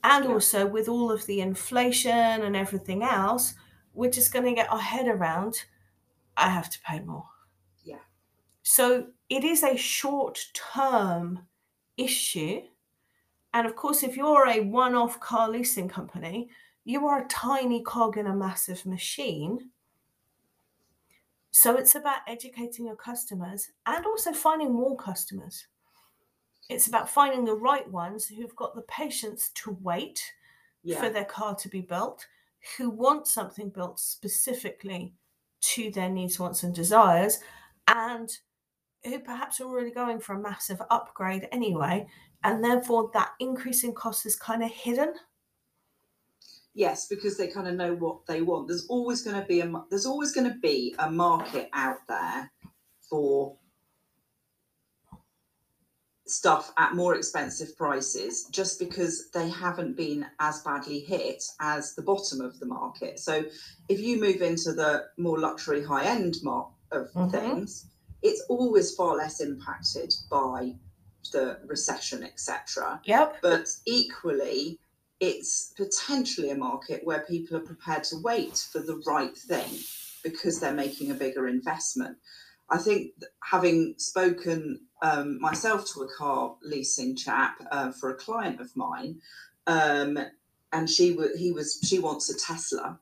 and 0.04 0.24
Yeah. 0.24 0.32
also 0.32 0.66
with 0.66 0.88
all 0.88 1.10
of 1.12 1.24
the 1.26 1.40
inflation 1.40 2.12
and 2.42 2.56
everything 2.56 3.02
else 3.02 3.54
we're 3.94 4.10
just 4.10 4.32
going 4.32 4.44
to 4.46 4.54
get 4.54 4.70
our 4.72 4.80
head 4.80 5.08
around 5.08 5.64
i 6.36 6.48
have 6.50 6.70
to 6.70 6.80
pay 6.80 7.00
more 7.00 7.28
Yeah. 7.84 8.00
so 8.62 9.08
it 9.28 9.44
is 9.44 9.62
a 9.62 9.76
short 9.76 10.38
term 10.54 11.46
issue 11.96 12.62
and 13.54 13.66
of 13.66 13.76
course 13.76 14.02
if 14.02 14.16
you're 14.16 14.48
a 14.48 14.60
one 14.60 14.94
off 14.94 15.20
car 15.20 15.48
leasing 15.48 15.88
company 15.88 16.50
you 16.84 17.06
are 17.06 17.22
a 17.24 17.28
tiny 17.28 17.82
cog 17.82 18.16
in 18.18 18.26
a 18.26 18.34
massive 18.34 18.84
machine 18.86 19.70
so 21.58 21.76
it's 21.76 21.94
about 21.94 22.18
educating 22.26 22.86
your 22.86 22.96
customers 22.96 23.70
and 23.86 24.04
also 24.04 24.32
finding 24.32 24.72
more 24.72 24.96
customers 24.96 25.66
it's 26.68 26.86
about 26.88 27.08
finding 27.08 27.44
the 27.44 27.54
right 27.54 27.88
ones 27.90 28.26
who've 28.26 28.56
got 28.56 28.74
the 28.74 28.82
patience 28.82 29.50
to 29.54 29.78
wait 29.82 30.20
Yeah. 30.82 31.00
for 31.00 31.10
their 31.10 31.24
car 31.24 31.54
to 31.54 31.68
be 31.68 31.80
built, 31.80 32.26
who 32.76 32.90
want 32.90 33.26
something 33.26 33.70
built 33.70 33.98
specifically 34.00 35.14
to 35.60 35.90
their 35.90 36.08
needs, 36.10 36.38
wants, 36.38 36.62
and 36.64 36.74
desires, 36.74 37.38
and 37.86 38.28
who 39.04 39.20
perhaps 39.20 39.60
are 39.60 39.64
already 39.68 39.92
going 39.92 40.18
for 40.20 40.34
a 40.34 40.40
massive 40.40 40.82
upgrade 40.90 41.48
anyway, 41.52 42.06
and 42.42 42.64
therefore 42.64 43.10
that 43.14 43.32
increase 43.38 43.84
in 43.84 43.92
cost 43.94 44.26
is 44.26 44.36
kind 44.36 44.62
of 44.64 44.70
hidden. 44.70 45.14
Yes, 46.76 47.06
because 47.08 47.38
they 47.38 47.48
kind 47.48 47.66
of 47.66 47.74
know 47.74 47.94
what 47.94 48.26
they 48.26 48.42
want. 48.42 48.68
There's 48.68 48.86
always 48.88 49.22
going 49.22 49.40
to 49.40 49.46
be 49.46 49.60
a 49.60 49.72
there's 49.88 50.04
always 50.04 50.32
going 50.32 50.52
to 50.52 50.58
be 50.58 50.94
a 50.98 51.10
market 51.10 51.70
out 51.72 52.06
there 52.06 52.52
for 53.08 53.56
stuff 56.26 56.72
at 56.76 56.94
more 56.94 57.14
expensive 57.14 57.74
prices 57.78 58.44
just 58.50 58.78
because 58.78 59.30
they 59.30 59.48
haven't 59.48 59.96
been 59.96 60.26
as 60.38 60.60
badly 60.62 61.00
hit 61.00 61.42
as 61.60 61.94
the 61.94 62.02
bottom 62.02 62.42
of 62.42 62.58
the 62.60 62.66
market. 62.66 63.18
So 63.20 63.44
if 63.88 63.98
you 63.98 64.20
move 64.20 64.42
into 64.42 64.74
the 64.74 65.06
more 65.16 65.38
luxury 65.38 65.82
high 65.82 66.04
end 66.04 66.36
mark 66.42 66.68
of 66.92 67.10
Mhm. 67.14 67.30
things, 67.30 67.86
it's 68.20 68.42
always 68.50 68.94
far 68.94 69.16
less 69.16 69.40
impacted 69.40 70.12
by 70.30 70.78
the 71.32 71.58
recession, 71.64 72.22
etc 72.22 73.00
Yep. 73.04 73.38
but 73.40 73.74
equally 73.86 74.78
it's 75.20 75.72
potentially 75.76 76.50
a 76.50 76.56
market 76.56 77.00
where 77.04 77.20
people 77.20 77.56
are 77.56 77.60
prepared 77.60 78.04
to 78.04 78.16
wait 78.22 78.66
for 78.70 78.80
the 78.80 79.02
right 79.06 79.36
thing 79.36 79.70
because 80.22 80.60
they're 80.60 80.74
making 80.74 81.10
a 81.10 81.14
bigger 81.14 81.48
investment. 81.48 82.16
I 82.68 82.78
think 82.78 83.12
having 83.42 83.94
spoken 83.96 84.80
um, 85.02 85.40
myself 85.40 85.86
to 85.92 86.02
a 86.02 86.08
car 86.16 86.56
leasing 86.62 87.16
chap 87.16 87.56
uh, 87.70 87.92
for 87.92 88.10
a 88.10 88.16
client 88.16 88.60
of 88.60 88.74
mine 88.76 89.20
um, 89.66 90.18
and 90.72 90.88
she 90.88 91.12
wa 91.12 91.24
he 91.36 91.52
was 91.52 91.78
she 91.84 91.98
wants 91.98 92.30
a 92.30 92.38
tesla 92.38 92.98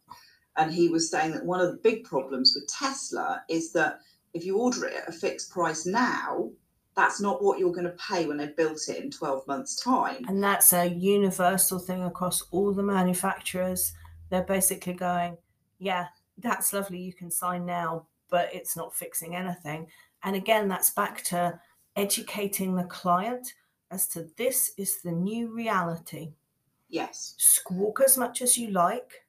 and 0.56 0.72
he 0.72 0.88
was 0.88 1.10
saying 1.10 1.32
that 1.32 1.44
one 1.44 1.60
of 1.60 1.70
the 1.70 1.78
big 1.78 2.04
problems 2.04 2.52
with 2.54 2.68
tesla 2.68 3.42
is 3.48 3.72
that 3.72 4.00
if 4.34 4.44
you 4.44 4.58
order 4.58 4.86
it 4.86 4.94
at 4.94 5.08
a 5.08 5.12
fixed 5.12 5.50
price 5.50 5.86
now 5.86 6.50
that's 6.96 7.20
not 7.20 7.42
what 7.42 7.58
you're 7.58 7.72
going 7.72 7.84
to 7.84 7.96
pay 8.08 8.26
when 8.26 8.36
they've 8.36 8.56
built 8.56 8.80
it 8.88 9.02
in 9.02 9.10
12 9.10 9.46
months 9.46 9.82
time 9.82 10.24
And 10.28 10.42
that's 10.42 10.72
a 10.72 10.86
universal 10.86 11.78
thing 11.78 12.04
across 12.04 12.42
all 12.50 12.72
the 12.72 12.82
manufacturers. 12.82 13.92
They're 14.30 14.42
basically 14.42 14.94
going, 14.94 15.36
yeah, 15.78 16.06
that's 16.38 16.72
lovely, 16.72 17.00
you 17.00 17.12
can 17.12 17.30
sign 17.30 17.66
now, 17.66 18.06
but 18.30 18.48
it's 18.52 18.76
not 18.76 18.94
fixing 18.94 19.36
anything. 19.36 19.88
And 20.22 20.36
again, 20.36 20.68
that's 20.68 20.90
back 20.90 21.22
to 21.24 21.58
educating 21.96 22.74
the 22.74 22.84
client 22.84 23.54
as 23.90 24.06
to 24.08 24.28
this 24.36 24.72
is 24.76 25.02
the 25.02 25.12
new 25.12 25.54
reality. 25.54 26.32
yes 26.88 27.34
Squawk 27.38 28.00
as 28.04 28.16
much 28.16 28.42
as 28.42 28.56
you 28.58 28.70
like, 28.70 29.24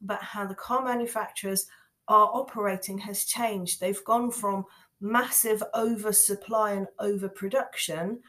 but 0.00 0.20
how 0.22 0.46
the 0.46 0.54
car 0.54 0.84
manufacturers 0.84 1.66
are 2.08 2.30
operating 2.32 2.98
has 2.98 3.24
changed. 3.24 3.80
They've 3.80 4.04
gone 4.04 4.30
from 4.30 4.64
massive 5.00 5.62
oversupply 5.74 6.72
and 6.72 6.88
overproduction 6.98 8.20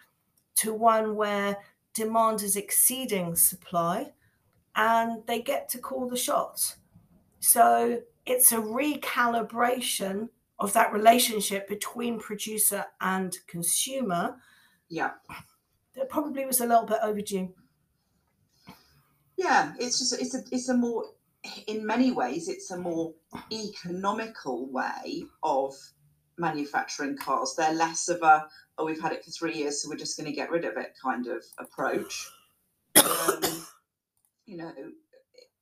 to 0.55 0.73
one 0.73 1.15
where 1.15 1.57
demand 1.93 2.41
is 2.41 2.55
exceeding 2.55 3.35
supply 3.35 4.13
and 4.75 5.25
they 5.25 5.41
get 5.41 5.67
to 5.69 5.77
call 5.79 6.07
the 6.07 6.17
shots. 6.17 6.77
So 7.39 8.01
it's 8.25 8.51
a 8.51 8.57
recalibration 8.57 10.29
of 10.59 10.73
that 10.73 10.93
relationship 10.93 11.67
between 11.67 12.19
producer 12.19 12.85
and 13.01 13.37
consumer 13.47 14.35
yeah 14.89 15.11
that 15.95 16.09
probably 16.09 16.45
was 16.45 16.61
a 16.61 16.65
little 16.65 16.85
bit 16.85 16.99
overdue. 17.01 17.53
yeah 19.37 19.73
it's 19.79 19.99
just 19.99 20.21
it's 20.21 20.35
a 20.35 20.43
it's 20.51 20.69
a 20.69 20.73
more 20.73 21.05
in 21.67 21.85
many 21.85 22.11
ways 22.11 22.49
it's 22.49 22.71
a 22.71 22.77
more 22.77 23.13
economical 23.51 24.69
way 24.71 25.23
of 25.43 25.73
manufacturing 26.39 27.17
cars 27.17 27.53
they're 27.57 27.73
less 27.73 28.07
of 28.07 28.21
a 28.21 28.45
oh 28.77 28.85
we've 28.85 29.01
had 29.01 29.11
it 29.11 29.23
for 29.23 29.31
three 29.31 29.55
years 29.55 29.81
so 29.81 29.89
we're 29.89 29.95
just 29.95 30.17
going 30.17 30.29
to 30.29 30.35
get 30.35 30.49
rid 30.49 30.65
of 30.65 30.77
it 30.77 30.93
kind 31.01 31.27
of 31.27 31.43
approach 31.57 32.29
um, 33.03 33.41
you 34.45 34.57
know 34.57 34.71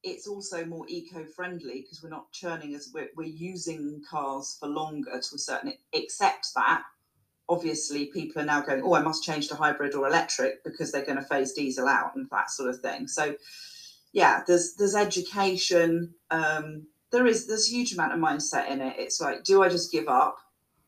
it's 0.04 0.28
also 0.28 0.64
more 0.64 0.86
eco-friendly 0.88 1.82
because 1.82 2.02
we're 2.02 2.10
not 2.10 2.32
churning 2.32 2.76
as 2.76 2.92
we're, 2.94 3.10
we're 3.16 3.28
using 3.28 4.02
cars 4.10 4.56
for 4.60 4.68
longer 4.70 5.12
to 5.12 5.36
a 5.36 5.40
certain 5.40 5.74
except 5.92 6.48
that 6.56 6.84
obviously 7.50 8.08
people 8.08 8.42
are 8.42 8.46
now 8.46 8.62
going, 8.62 8.82
oh, 8.84 8.96
I 8.96 9.02
must 9.02 9.24
change 9.24 9.48
to 9.50 9.56
hybrid 9.56 9.96
or 9.96 10.08
electric 10.08 10.64
because 10.64 10.92
they're 10.92 11.06
going 11.06 11.18
to 11.18 11.24
phase 11.24 11.54
diesel 11.54 11.88
out 11.88 12.16
and 12.16 12.28
that 12.32 12.50
sort 12.52 12.70
of 12.70 12.80
thing. 12.80 13.08
So, 13.08 13.36
yeah, 14.14 14.44
there's 14.48 14.76
there's 14.76 14.96
education. 14.96 16.14
Um, 16.32 16.88
there 17.12 17.26
is 17.26 17.48
there's 17.48 17.68
a 17.68 17.72
huge 17.72 17.94
amount 17.94 18.14
of 18.14 18.20
mindset 18.20 18.70
in 18.70 18.82
it. 18.82 18.96
It's 18.98 19.22
like, 19.22 19.44
do 19.44 19.64
I 19.64 19.70
just 19.70 19.92
give 19.92 20.08
up, 20.08 20.38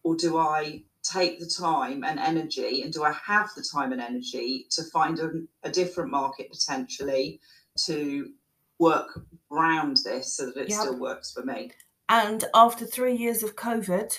or 0.03 0.15
do 0.15 0.37
I 0.37 0.83
take 1.03 1.39
the 1.39 1.45
time 1.45 2.03
and 2.03 2.19
energy, 2.19 2.81
and 2.81 2.91
do 2.91 3.03
I 3.03 3.13
have 3.25 3.49
the 3.55 3.63
time 3.63 3.91
and 3.91 4.01
energy 4.01 4.67
to 4.71 4.83
find 4.83 5.19
a, 5.19 5.31
a 5.63 5.71
different 5.71 6.11
market 6.11 6.51
potentially 6.51 7.39
to 7.85 8.31
work 8.79 9.07
around 9.51 9.97
this 10.03 10.35
so 10.35 10.47
that 10.47 10.57
it 10.57 10.69
yep. 10.69 10.79
still 10.79 10.99
works 10.99 11.31
for 11.31 11.43
me? 11.43 11.71
And 12.09 12.43
after 12.53 12.85
three 12.85 13.15
years 13.15 13.43
of 13.43 13.55
COVID, 13.55 14.17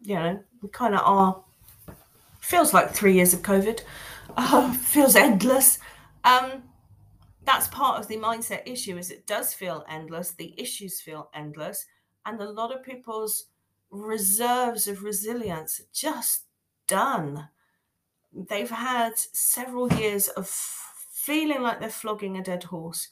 you 0.00 0.14
know, 0.16 0.42
we 0.60 0.68
kind 0.68 0.94
of 0.94 1.02
are 1.04 1.42
feels 2.40 2.74
like 2.74 2.90
three 2.90 3.14
years 3.14 3.32
of 3.32 3.42
COVID, 3.42 3.80
uh, 4.36 4.72
feels 4.74 5.16
endless. 5.16 5.78
Um, 6.24 6.64
that's 7.44 7.68
part 7.68 8.00
of 8.00 8.08
the 8.08 8.16
mindset 8.16 8.62
issue 8.66 8.98
is 8.98 9.10
it 9.10 9.26
does 9.26 9.54
feel 9.54 9.84
endless 9.88 10.32
the 10.32 10.54
issues 10.60 11.00
feel 11.00 11.28
endless 11.34 11.86
and 12.26 12.40
a 12.40 12.50
lot 12.50 12.72
of 12.72 12.84
people's 12.84 13.46
reserves 13.92 14.88
of 14.88 15.04
resilience 15.04 15.82
just 15.92 16.46
done. 16.88 17.48
They've 18.32 18.70
had 18.70 19.12
several 19.16 19.92
years 19.92 20.26
of 20.28 20.48
feeling 20.48 21.62
like 21.62 21.78
they're 21.78 21.88
flogging 21.90 22.36
a 22.36 22.42
dead 22.42 22.64
horse. 22.64 23.08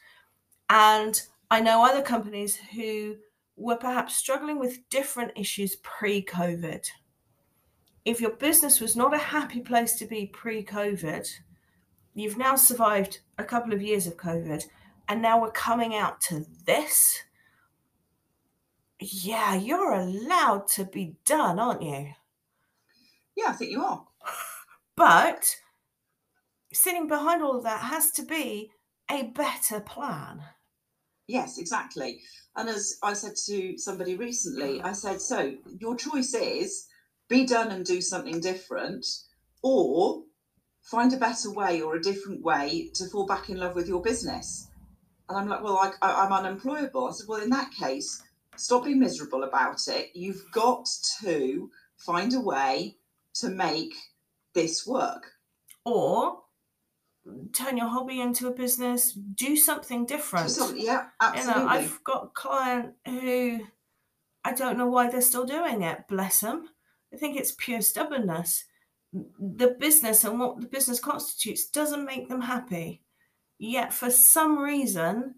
And 0.68 1.20
i 1.52 1.60
know 1.60 1.84
other 1.84 2.02
companies 2.02 2.56
who 2.74 3.16
were 3.56 3.76
perhaps 3.76 4.16
struggling 4.16 4.58
with 4.58 4.88
different 4.88 5.32
issues 5.36 5.76
pre-covid. 5.76 6.88
If 8.04 8.20
your 8.20 8.30
business 8.30 8.80
was 8.80 8.96
not 8.96 9.14
a 9.14 9.18
happy 9.18 9.60
place 9.60 9.94
to 9.98 10.06
be 10.06 10.26
pre 10.26 10.64
COVID, 10.64 11.28
you've 12.14 12.38
now 12.38 12.56
survived 12.56 13.20
a 13.36 13.44
couple 13.44 13.74
of 13.74 13.82
years 13.82 14.06
of 14.06 14.16
COVID, 14.16 14.64
and 15.08 15.20
now 15.20 15.40
we're 15.40 15.50
coming 15.50 15.94
out 15.94 16.20
to 16.22 16.46
this. 16.64 17.22
Yeah, 19.00 19.54
you're 19.54 19.92
allowed 19.92 20.68
to 20.74 20.84
be 20.84 21.16
done, 21.24 21.58
aren't 21.58 21.82
you? 21.82 22.12
Yeah, 23.36 23.46
I 23.48 23.52
think 23.52 23.70
you 23.70 23.82
are. 23.82 24.06
But 24.96 25.56
sitting 26.74 27.06
behind 27.08 27.42
all 27.42 27.56
of 27.56 27.62
that 27.62 27.80
has 27.80 28.10
to 28.12 28.22
be 28.22 28.70
a 29.10 29.22
better 29.22 29.80
plan. 29.80 30.42
Yes, 31.26 31.56
exactly. 31.56 32.20
And 32.54 32.68
as 32.68 32.98
I 33.02 33.14
said 33.14 33.32
to 33.46 33.78
somebody 33.78 34.16
recently, 34.16 34.82
I 34.82 34.92
said, 34.92 35.22
so 35.22 35.54
your 35.78 35.96
choice 35.96 36.34
is 36.34 36.86
be 37.30 37.46
done 37.46 37.70
and 37.70 37.84
do 37.86 38.02
something 38.02 38.40
different, 38.40 39.06
or 39.62 40.24
find 40.82 41.12
a 41.14 41.16
better 41.16 41.50
way 41.50 41.80
or 41.80 41.94
a 41.94 42.02
different 42.02 42.42
way 42.42 42.90
to 42.94 43.06
fall 43.06 43.24
back 43.24 43.48
in 43.48 43.56
love 43.56 43.76
with 43.76 43.88
your 43.88 44.02
business. 44.02 44.68
And 45.28 45.38
I'm 45.38 45.48
like, 45.48 45.62
well, 45.62 45.78
I, 45.78 45.92
I'm 46.02 46.32
unemployable. 46.32 47.08
I 47.08 47.12
said, 47.12 47.28
well, 47.28 47.40
in 47.40 47.50
that 47.50 47.70
case, 47.70 48.22
stop 48.60 48.84
being 48.84 49.00
miserable 49.00 49.44
about 49.44 49.80
it. 49.88 50.10
You've 50.14 50.44
got 50.52 50.88
to 51.22 51.70
find 51.96 52.34
a 52.34 52.40
way 52.40 52.96
to 53.34 53.48
make 53.48 53.94
this 54.54 54.86
work. 54.86 55.26
Or 55.84 56.38
turn 57.52 57.76
your 57.76 57.88
hobby 57.88 58.20
into 58.20 58.48
a 58.48 58.52
business, 58.52 59.12
do 59.12 59.56
something 59.56 60.06
different. 60.06 60.48
Do 60.48 60.52
something, 60.52 60.84
yeah, 60.84 61.06
absolutely. 61.20 61.62
You 61.62 61.68
know, 61.68 61.72
I've 61.72 62.04
got 62.04 62.24
a 62.24 62.28
client 62.28 62.94
who 63.06 63.60
I 64.44 64.52
don't 64.52 64.78
know 64.78 64.88
why 64.88 65.10
they're 65.10 65.20
still 65.20 65.44
doing 65.44 65.82
it, 65.82 66.08
bless 66.08 66.40
them. 66.40 66.68
I 67.12 67.16
think 67.16 67.36
it's 67.36 67.54
pure 67.58 67.82
stubbornness. 67.82 68.64
The 69.12 69.76
business 69.78 70.24
and 70.24 70.38
what 70.38 70.60
the 70.60 70.68
business 70.68 71.00
constitutes 71.00 71.68
doesn't 71.68 72.04
make 72.04 72.28
them 72.28 72.40
happy. 72.40 73.02
Yet, 73.58 73.92
for 73.92 74.10
some 74.10 74.58
reason, 74.58 75.34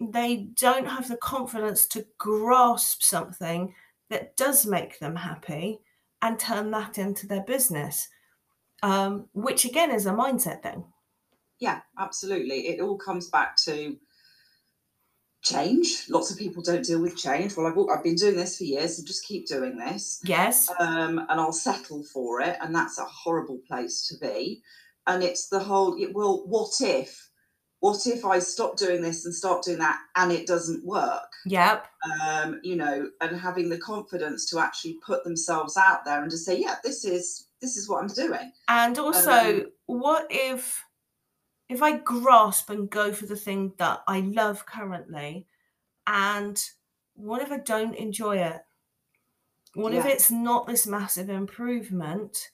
they 0.00 0.48
don't 0.58 0.86
have 0.86 1.08
the 1.08 1.16
confidence 1.16 1.86
to 1.88 2.06
grasp 2.18 3.02
something 3.02 3.74
that 4.08 4.36
does 4.36 4.66
make 4.66 4.98
them 4.98 5.16
happy 5.16 5.80
and 6.22 6.38
turn 6.38 6.70
that 6.70 6.98
into 6.98 7.26
their 7.26 7.42
business, 7.42 8.08
um, 8.82 9.28
which 9.32 9.64
again 9.64 9.90
is 9.90 10.06
a 10.06 10.12
mindset 10.12 10.62
thing. 10.62 10.84
Yeah, 11.60 11.80
absolutely. 11.98 12.68
It 12.68 12.80
all 12.80 12.96
comes 12.96 13.28
back 13.28 13.56
to 13.64 13.98
change. 15.42 16.06
Lots 16.08 16.30
of 16.30 16.38
people 16.38 16.62
don't 16.62 16.84
deal 16.84 17.00
with 17.00 17.16
change. 17.16 17.56
Well, 17.56 17.66
I've, 17.66 17.98
I've 17.98 18.04
been 18.04 18.14
doing 18.14 18.36
this 18.36 18.58
for 18.58 18.64
years, 18.64 18.96
so 18.96 19.04
just 19.04 19.26
keep 19.26 19.46
doing 19.46 19.76
this. 19.76 20.20
Yes. 20.24 20.70
Um, 20.78 21.18
and 21.28 21.40
I'll 21.40 21.52
settle 21.52 22.02
for 22.04 22.40
it. 22.40 22.56
And 22.62 22.74
that's 22.74 22.98
a 22.98 23.04
horrible 23.04 23.58
place 23.68 24.06
to 24.08 24.18
be. 24.18 24.62
And 25.06 25.22
it's 25.22 25.48
the 25.48 25.60
whole, 25.60 25.98
well, 26.12 26.42
what 26.46 26.72
if? 26.80 27.29
What 27.80 28.06
if 28.06 28.26
I 28.26 28.38
stop 28.38 28.76
doing 28.76 29.00
this 29.00 29.24
and 29.24 29.34
start 29.34 29.64
doing 29.64 29.78
that 29.78 29.98
and 30.14 30.30
it 30.30 30.46
doesn't 30.46 30.84
work? 30.84 31.32
Yep. 31.46 31.86
Um, 32.22 32.60
you 32.62 32.76
know, 32.76 33.10
and 33.22 33.40
having 33.40 33.70
the 33.70 33.78
confidence 33.78 34.48
to 34.50 34.58
actually 34.58 34.98
put 35.04 35.24
themselves 35.24 35.78
out 35.78 36.04
there 36.04 36.22
and 36.22 36.30
to 36.30 36.36
say, 36.36 36.58
yeah, 36.58 36.76
this 36.84 37.04
is 37.04 37.46
this 37.60 37.76
is 37.76 37.88
what 37.88 38.02
I'm 38.02 38.08
doing. 38.08 38.52
And 38.68 38.98
also, 38.98 39.30
um, 39.30 39.66
what 39.86 40.26
if 40.30 40.84
if 41.68 41.82
I 41.82 41.98
grasp 41.98 42.68
and 42.68 42.90
go 42.90 43.12
for 43.12 43.26
the 43.26 43.36
thing 43.36 43.72
that 43.78 44.00
I 44.06 44.20
love 44.20 44.66
currently, 44.66 45.46
and 46.06 46.62
what 47.14 47.42
if 47.42 47.50
I 47.50 47.58
don't 47.58 47.94
enjoy 47.94 48.38
it? 48.38 48.60
What 49.74 49.92
yeah. 49.92 50.00
if 50.00 50.06
it's 50.06 50.30
not 50.30 50.66
this 50.66 50.86
massive 50.86 51.30
improvement? 51.30 52.50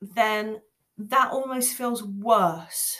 Then 0.00 0.60
that 0.98 1.30
almost 1.30 1.74
feels 1.74 2.04
worse. 2.04 2.98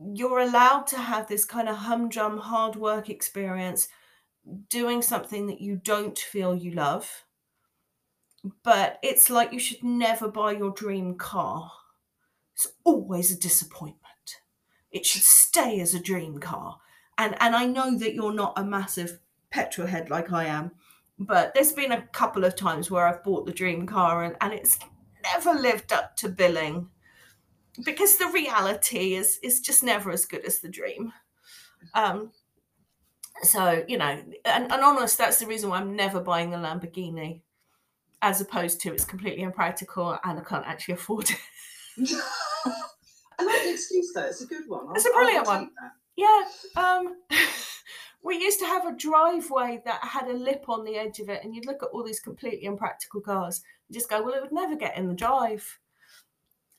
You're 0.00 0.40
allowed 0.40 0.86
to 0.88 0.98
have 0.98 1.26
this 1.26 1.44
kind 1.44 1.68
of 1.68 1.76
humdrum 1.76 2.38
hard 2.38 2.76
work 2.76 3.10
experience 3.10 3.88
doing 4.70 5.02
something 5.02 5.46
that 5.46 5.60
you 5.60 5.76
don't 5.76 6.18
feel 6.18 6.54
you 6.54 6.70
love. 6.70 7.24
But 8.62 8.98
it's 9.02 9.28
like 9.28 9.52
you 9.52 9.58
should 9.58 9.82
never 9.82 10.28
buy 10.28 10.52
your 10.52 10.70
dream 10.70 11.16
car 11.16 11.72
it's 12.58 12.66
always 12.82 13.30
a 13.30 13.38
disappointment. 13.38 14.40
It 14.90 15.06
should 15.06 15.22
stay 15.22 15.78
as 15.78 15.94
a 15.94 16.02
dream 16.02 16.40
car. 16.40 16.78
And 17.16 17.36
and 17.40 17.54
I 17.54 17.66
know 17.66 17.96
that 17.96 18.14
you're 18.14 18.34
not 18.34 18.54
a 18.56 18.64
massive 18.64 19.20
petrol 19.50 19.86
head 19.86 20.10
like 20.10 20.32
I 20.32 20.46
am, 20.46 20.72
but 21.20 21.54
there's 21.54 21.70
been 21.70 21.92
a 21.92 22.08
couple 22.08 22.42
of 22.42 22.56
times 22.56 22.90
where 22.90 23.06
I've 23.06 23.22
bought 23.22 23.46
the 23.46 23.52
dream 23.52 23.86
car 23.86 24.24
and, 24.24 24.34
and 24.40 24.52
it's 24.52 24.76
never 25.22 25.52
lived 25.52 25.92
up 25.92 26.16
to 26.16 26.28
billing 26.28 26.88
because 27.84 28.16
the 28.16 28.28
reality 28.28 29.14
is 29.14 29.38
is 29.42 29.60
just 29.60 29.82
never 29.82 30.10
as 30.10 30.24
good 30.24 30.44
as 30.44 30.60
the 30.60 30.68
dream. 30.68 31.12
Um, 31.94 32.32
so 33.42 33.84
you 33.86 33.98
know, 33.98 34.22
and, 34.44 34.72
and 34.72 34.72
honest, 34.72 35.18
that's 35.18 35.38
the 35.38 35.46
reason 35.46 35.70
why 35.70 35.78
I'm 35.78 35.96
never 35.96 36.20
buying 36.20 36.50
the 36.50 36.56
Lamborghini, 36.56 37.42
as 38.22 38.40
opposed 38.40 38.80
to 38.82 38.92
it's 38.92 39.04
completely 39.04 39.42
impractical 39.42 40.18
and 40.24 40.38
I 40.38 40.42
can't 40.42 40.66
actually 40.66 40.94
afford 40.94 41.30
it. 41.30 42.10
I 43.38 43.44
like 43.44 43.62
the 43.62 43.70
excuse 43.70 44.12
though. 44.14 44.22
It's 44.22 44.42
a 44.42 44.46
good 44.46 44.68
one. 44.68 44.88
I'll, 44.88 44.94
it's 44.94 45.06
a 45.06 45.10
brilliant 45.10 45.46
one. 45.46 45.70
Yeah. 46.16 46.42
Um, 46.76 47.16
we 48.22 48.38
used 48.38 48.58
to 48.58 48.66
have 48.66 48.86
a 48.86 48.96
driveway 48.96 49.80
that 49.84 50.02
had 50.02 50.28
a 50.28 50.32
lip 50.32 50.64
on 50.68 50.84
the 50.84 50.96
edge 50.96 51.20
of 51.20 51.28
it, 51.28 51.44
and 51.44 51.54
you'd 51.54 51.66
look 51.66 51.82
at 51.82 51.90
all 51.92 52.02
these 52.02 52.20
completely 52.20 52.64
impractical 52.64 53.20
cars 53.20 53.62
and 53.88 53.94
just 53.94 54.10
go, 54.10 54.22
"Well, 54.22 54.34
it 54.34 54.42
would 54.42 54.52
never 54.52 54.74
get 54.74 54.96
in 54.96 55.06
the 55.06 55.14
drive." 55.14 55.78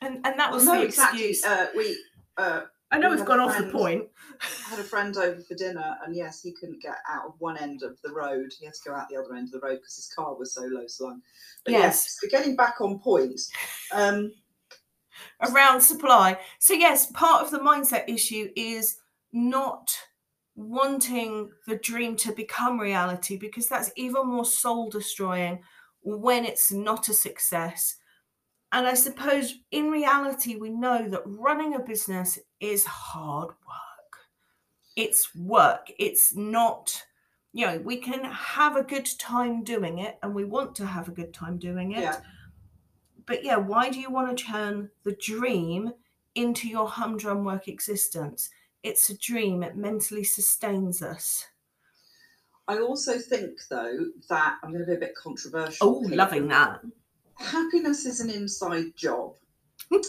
And 0.02 0.26
and 0.26 0.40
that 0.40 0.52
was 0.52 0.66
well, 0.66 0.76
no, 0.76 0.82
the 0.82 0.88
excuse. 0.88 1.44
Uh, 1.44 1.68
we. 1.76 1.98
Uh, 2.38 2.62
I 2.92 2.98
know 2.98 3.12
we 3.12 3.18
have 3.18 3.28
gone 3.28 3.40
off 3.40 3.56
the 3.56 3.66
point. 3.66 4.06
I 4.42 4.70
had 4.72 4.80
a 4.80 4.84
friend 4.84 5.16
over 5.16 5.40
for 5.42 5.54
dinner, 5.54 5.96
and 6.04 6.16
yes, 6.16 6.42
he 6.42 6.52
couldn't 6.54 6.82
get 6.82 6.96
out 7.08 7.28
of 7.28 7.34
one 7.38 7.56
end 7.56 7.84
of 7.84 8.02
the 8.04 8.12
road. 8.12 8.52
He 8.58 8.66
had 8.66 8.74
to 8.74 8.90
go 8.90 8.96
out 8.96 9.08
the 9.10 9.18
other 9.18 9.36
end 9.36 9.50
of 9.50 9.52
the 9.52 9.60
road 9.60 9.76
because 9.76 9.96
his 9.96 10.12
car 10.16 10.34
was 10.34 10.54
so 10.54 10.64
low 10.64 10.88
slung. 10.88 11.22
But 11.66 11.74
yes, 11.74 12.18
yes 12.24 12.32
getting 12.32 12.56
back 12.56 12.82
on 12.82 12.98
point. 12.98 13.40
Um, 13.94 14.32
around 15.42 15.82
supply. 15.82 16.38
So, 16.60 16.74
yes, 16.74 17.12
part 17.12 17.44
of 17.44 17.52
the 17.52 17.60
mindset 17.60 18.08
issue 18.08 18.50
is 18.56 18.98
not 19.32 19.92
wanting 20.56 21.50
the 21.68 21.78
dream 21.78 22.16
to 22.18 22.34
become 22.34 22.80
reality 22.80 23.38
because 23.38 23.68
that's 23.68 23.92
even 23.96 24.28
more 24.28 24.46
soul 24.46 24.90
destroying 24.90 25.62
when 26.02 26.46
it's 26.46 26.72
not 26.72 27.08
a 27.10 27.14
success. 27.14 27.96
And 28.72 28.88
I 28.88 28.94
suppose 28.94 29.56
in 29.72 29.90
reality, 29.90 30.56
we 30.56 30.70
know 30.70 31.08
that 31.10 31.24
running 31.26 31.74
a 31.76 31.80
business 31.80 32.38
is 32.60 32.86
hard 32.86 33.50
work. 33.50 34.18
It's 34.96 35.34
work. 35.36 35.92
It's 35.98 36.36
not, 36.36 37.04
you 37.52 37.66
know, 37.66 37.80
we 37.80 37.98
can 37.98 38.24
have 38.26 38.76
a 38.76 38.84
good 38.84 39.10
time 39.18 39.64
doing 39.64 40.00
it 40.00 40.20
and 40.22 40.36
we 40.36 40.46
want 40.46 40.76
to 40.76 40.86
have 40.86 41.08
a 41.08 41.12
good 41.12 41.34
time 41.34 41.58
doing 41.58 41.94
it. 41.94 42.02
Yeah 42.02 42.20
but 43.30 43.46
yeah, 43.46 43.58
why 43.58 43.92
do 43.92 44.00
you 44.00 44.10
want 44.10 44.36
to 44.36 44.44
turn 44.44 44.90
the 45.04 45.12
dream 45.12 45.94
into 46.34 46.68
your 46.68 46.90
humdrum 46.90 47.46
work 47.46 47.68
existence? 47.68 48.50
It's 48.82 49.08
a 49.12 49.18
dream, 49.18 49.62
it 49.62 49.78
mentally 49.78 50.24
sustains 50.24 51.04
us. 51.04 51.46
I 52.68 52.80
also 52.80 53.20
think, 53.20 53.60
though, 53.70 54.06
that 54.30 54.58
I'm 54.64 54.72
going 54.72 54.82
to 54.82 54.88
be 54.88 54.96
a 54.96 55.00
bit 55.00 55.14
controversial. 55.16 55.88
Oh, 55.88 56.08
loving 56.08 56.48
that. 56.48 56.82
Happiness 57.40 58.06
is 58.06 58.20
an 58.20 58.30
inside 58.30 58.96
job. 58.96 59.36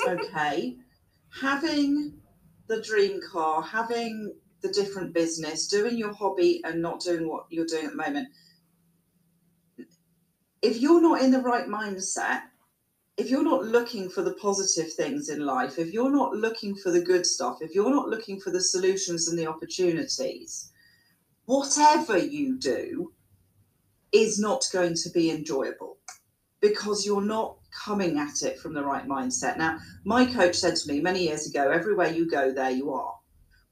okay. 0.07 0.77
Having 1.41 2.21
the 2.67 2.81
dream 2.83 3.21
car, 3.21 3.63
having 3.63 4.33
the 4.63 4.69
different 4.69 5.13
business, 5.13 5.67
doing 5.67 5.97
your 5.97 6.13
hobby 6.13 6.61
and 6.65 6.81
not 6.81 7.01
doing 7.01 7.29
what 7.29 7.47
you're 7.51 7.67
doing 7.67 7.87
at 7.87 7.91
the 7.91 7.97
moment. 7.97 8.29
If 10.63 10.79
you're 10.79 11.01
not 11.01 11.23
in 11.23 11.31
the 11.31 11.41
right 11.41 11.67
mindset, 11.67 12.43
if 13.17 13.31
you're 13.31 13.45
not 13.45 13.65
looking 13.65 14.09
for 14.09 14.23
the 14.23 14.35
positive 14.35 14.93
things 14.93 15.29
in 15.29 15.41
life, 15.41 15.79
if 15.79 15.93
you're 15.93 16.11
not 16.11 16.35
looking 16.35 16.75
for 16.75 16.91
the 16.91 17.01
good 17.01 17.27
stuff, 17.27 17.59
if 17.61 17.75
you're 17.75 17.91
not 17.91 18.09
looking 18.09 18.41
for 18.41 18.51
the 18.51 18.61
solutions 18.61 19.29
and 19.29 19.39
the 19.39 19.47
opportunities, 19.47 20.73
whatever 21.47 22.19
you 22.19 22.59
do 22.59 23.13
is 24.13 24.39
not 24.39 24.69
going 24.73 24.95
to 24.95 25.11
be 25.11 25.31
enjoyable 25.31 25.99
because 26.61 27.07
you're 27.07 27.23
not 27.23 27.57
coming 27.73 28.19
at 28.19 28.43
it 28.43 28.59
from 28.59 28.75
the 28.75 28.85
right 28.85 29.07
mindset. 29.07 29.57
Now, 29.57 29.79
my 30.05 30.27
coach 30.27 30.57
said 30.57 30.77
to 30.77 30.89
me 30.89 31.01
many 31.01 31.25
years 31.25 31.49
ago 31.49 31.71
everywhere 31.71 32.13
you 32.13 32.31
go, 32.31 32.53
there 32.53 32.71
you 32.71 32.93
are. 32.93 33.15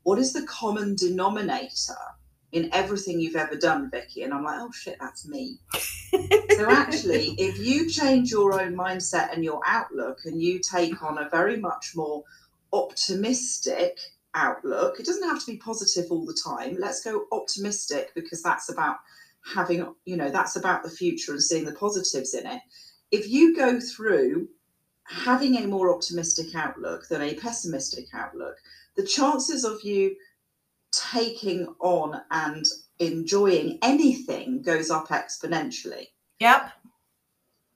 What 0.04 0.18
is 0.18 0.32
the 0.32 0.46
common 0.46 0.94
denominator 0.96 1.98
in 2.52 2.70
everything 2.72 3.20
you've 3.20 3.36
ever 3.36 3.56
done, 3.56 3.90
Vicky? 3.90 4.22
And 4.22 4.32
I'm 4.32 4.44
like, 4.44 4.58
oh 4.60 4.72
shit, 4.72 4.96
that's 5.00 5.28
me. 5.28 5.58
so 6.50 6.70
actually, 6.70 7.30
if 7.38 7.58
you 7.58 7.90
change 7.90 8.30
your 8.30 8.60
own 8.60 8.74
mindset 8.74 9.34
and 9.34 9.44
your 9.44 9.60
outlook 9.66 10.20
and 10.24 10.40
you 10.40 10.60
take 10.60 11.02
on 11.02 11.18
a 11.18 11.28
very 11.28 11.58
much 11.58 11.92
more 11.94 12.22
optimistic 12.72 13.98
outlook, 14.34 14.98
it 14.98 15.04
doesn't 15.06 15.28
have 15.28 15.40
to 15.40 15.52
be 15.52 15.58
positive 15.58 16.06
all 16.10 16.24
the 16.24 16.38
time. 16.42 16.76
Let's 16.78 17.02
go 17.02 17.26
optimistic 17.32 18.12
because 18.14 18.42
that's 18.42 18.70
about 18.70 18.96
having, 19.54 19.94
you 20.04 20.16
know, 20.16 20.30
that's 20.30 20.56
about 20.56 20.82
the 20.82 20.90
future 20.90 21.32
and 21.32 21.42
seeing 21.42 21.64
the 21.64 21.72
positives 21.72 22.34
in 22.34 22.46
it. 22.46 22.60
If 23.10 23.28
you 23.28 23.56
go 23.56 23.80
through 23.80 24.48
having 25.04 25.56
a 25.56 25.66
more 25.66 25.94
optimistic 25.94 26.54
outlook 26.54 27.08
than 27.08 27.22
a 27.22 27.34
pessimistic 27.34 28.06
outlook, 28.12 28.56
the 28.96 29.04
chances 29.04 29.64
of 29.64 29.82
you 29.82 30.14
taking 30.92 31.66
on 31.80 32.20
and 32.30 32.66
enjoying 32.98 33.78
anything 33.82 34.62
goes 34.62 34.90
up 34.90 35.08
exponentially. 35.08 36.06
Yep. 36.40 36.72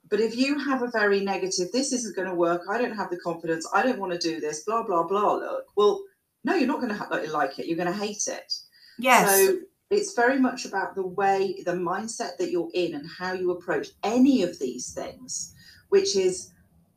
But 0.08 0.20
if 0.20 0.36
you 0.36 0.58
have 0.58 0.82
a 0.82 0.90
very 0.90 1.20
negative, 1.20 1.72
this 1.72 1.92
isn't 1.92 2.16
going 2.16 2.28
to 2.28 2.34
work, 2.34 2.62
I 2.68 2.76
don't 2.76 2.96
have 2.96 3.08
the 3.10 3.16
confidence, 3.18 3.66
I 3.72 3.82
don't 3.82 3.98
want 3.98 4.12
to 4.12 4.18
do 4.18 4.40
this, 4.40 4.64
blah, 4.64 4.82
blah, 4.82 5.04
blah, 5.04 5.34
look, 5.34 5.64
well, 5.74 6.02
no, 6.44 6.54
you're 6.54 6.66
not 6.66 6.82
going 6.82 6.94
to 6.94 7.32
like 7.32 7.58
it, 7.58 7.66
you're 7.66 7.78
going 7.78 7.92
to 7.92 7.98
hate 7.98 8.26
it. 8.26 8.52
Yes. 8.98 9.30
So 9.30 9.58
it's 9.92 10.14
very 10.14 10.38
much 10.38 10.64
about 10.64 10.94
the 10.94 11.06
way, 11.06 11.62
the 11.64 11.72
mindset 11.72 12.36
that 12.38 12.50
you're 12.50 12.70
in 12.74 12.94
and 12.94 13.06
how 13.18 13.32
you 13.32 13.50
approach 13.50 13.88
any 14.02 14.42
of 14.42 14.58
these 14.58 14.92
things, 14.92 15.54
which 15.90 16.16
is 16.16 16.52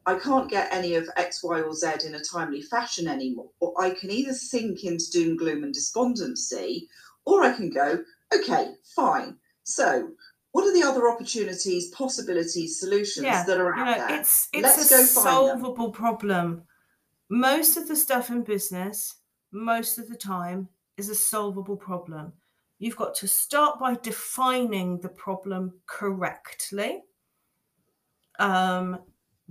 I 0.05 0.19
can't 0.19 0.49
get 0.49 0.71
any 0.71 0.95
of 0.95 1.09
X, 1.17 1.43
Y, 1.43 1.61
or 1.61 1.73
Z 1.73 2.05
in 2.05 2.15
a 2.15 2.19
timely 2.19 2.61
fashion 2.61 3.07
anymore. 3.07 3.49
Or 3.59 3.73
I 3.81 3.89
can 3.89 4.11
either 4.11 4.33
sink 4.33 4.83
into 4.83 5.11
doom, 5.11 5.35
gloom, 5.35 5.63
and 5.63 5.73
despondency, 5.73 6.87
or 7.25 7.43
I 7.43 7.53
can 7.53 7.69
go, 7.71 8.03
okay, 8.33 8.73
fine. 8.95 9.37
So, 9.63 10.09
what 10.51 10.65
are 10.65 10.73
the 10.73 10.87
other 10.87 11.09
opportunities, 11.09 11.89
possibilities, 11.89 12.79
solutions 12.79 13.25
Yeah, 13.25 13.43
that 13.45 13.59
are 13.59 13.75
you 13.75 13.81
out 13.81 13.97
know, 13.97 14.07
there? 14.07 14.19
it's 14.19 14.47
it's 14.53 14.63
Let's 14.63 14.91
a 14.91 14.95
go 14.95 15.03
find 15.03 15.49
them. 15.49 15.59
solvable 15.59 15.89
problem. 15.89 16.63
Most 17.29 17.75
of 17.77 17.87
the 17.87 17.95
stuff 17.95 18.29
in 18.29 18.43
business, 18.43 19.15
most 19.51 19.97
of 19.97 20.07
the 20.07 20.15
time, 20.15 20.69
is 20.97 21.09
a 21.09 21.15
solvable 21.15 21.75
problem. 21.75 22.31
You've 22.79 22.97
got 22.97 23.15
to 23.15 23.27
start 23.27 23.79
by 23.79 23.95
defining 23.95 24.99
the 24.99 25.09
problem 25.09 25.73
correctly. 25.85 27.03
Um, 28.37 28.99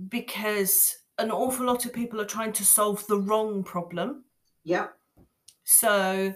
because 0.09 0.95
an 1.17 1.31
awful 1.31 1.65
lot 1.65 1.85
of 1.85 1.93
people 1.93 2.19
are 2.21 2.25
trying 2.25 2.53
to 2.53 2.65
solve 2.65 3.05
the 3.07 3.19
wrong 3.19 3.63
problem. 3.63 4.25
Yep. 4.63 4.93
So 5.63 6.33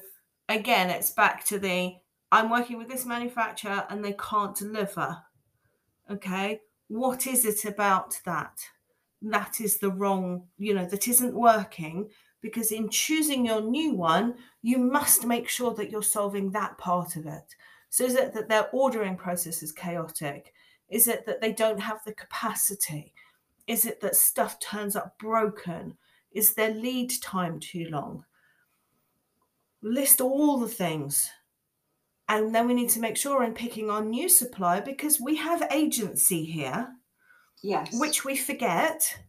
again, 0.48 0.90
it's 0.90 1.12
back 1.12 1.46
to 1.46 1.60
the 1.60 1.96
I'm 2.32 2.50
working 2.50 2.78
with 2.78 2.88
this 2.88 3.06
manufacturer 3.06 3.86
and 3.90 4.04
they 4.04 4.14
can't 4.14 4.56
deliver. 4.56 5.18
Okay, 6.12 6.62
what 6.88 7.28
is 7.28 7.46
it 7.46 7.66
about 7.66 8.20
that? 8.26 8.60
That 9.22 9.60
is 9.62 9.78
the 9.78 9.92
wrong, 9.92 10.44
you 10.58 10.74
know, 10.74 10.86
that 10.86 11.08
isn't 11.08 11.34
working 11.34 12.10
because 12.42 12.72
in 12.72 12.90
choosing 12.90 13.46
your 13.46 13.62
new 13.62 13.94
one, 13.94 14.36
you 14.62 14.78
must 14.78 15.26
make 15.26 15.50
sure 15.50 15.74
that 15.74 15.90
you're 15.90 16.04
solving 16.04 16.52
that 16.52 16.78
part 16.78 17.16
of 17.16 17.26
it. 17.26 17.56
So 17.90 18.04
is 18.04 18.16
it 18.16 18.34
that 18.34 18.48
their 18.48 18.70
ordering 18.72 19.16
process 19.16 19.64
is 19.64 19.72
chaotic? 19.72 20.54
Is 20.90 21.08
it 21.08 21.26
that 21.26 21.42
they 21.42 21.54
don't 21.54 21.80
have 21.80 22.04
the 22.06 22.14
capacity? 22.14 23.14
Is 23.68 23.86
it 23.86 24.00
that 24.02 24.16
stuff 24.16 24.60
turns 24.60 24.96
up 24.96 25.18
broken? 25.20 25.98
Is 26.32 26.54
their 26.54 26.74
lead 26.74 27.12
time 27.22 27.60
too 27.60 27.88
long? 27.90 28.26
List 29.82 30.22
all 30.22 30.58
the 30.58 30.68
things. 30.68 31.30
And 32.28 32.54
then 32.54 32.68
we 32.68 32.74
need 32.76 32.90
to 32.92 33.00
make 33.00 33.18
sure 33.18 33.44
in 33.44 33.54
picking 33.54 33.90
our 33.90 34.04
new 34.04 34.30
supplier 34.30 34.82
because 34.82 35.20
we 35.20 35.36
have 35.38 35.64
agency 35.72 36.46
here, 36.46 36.88
Yes. 37.64 38.00
which 38.00 38.24
we 38.24 38.38
forget. 38.38 39.20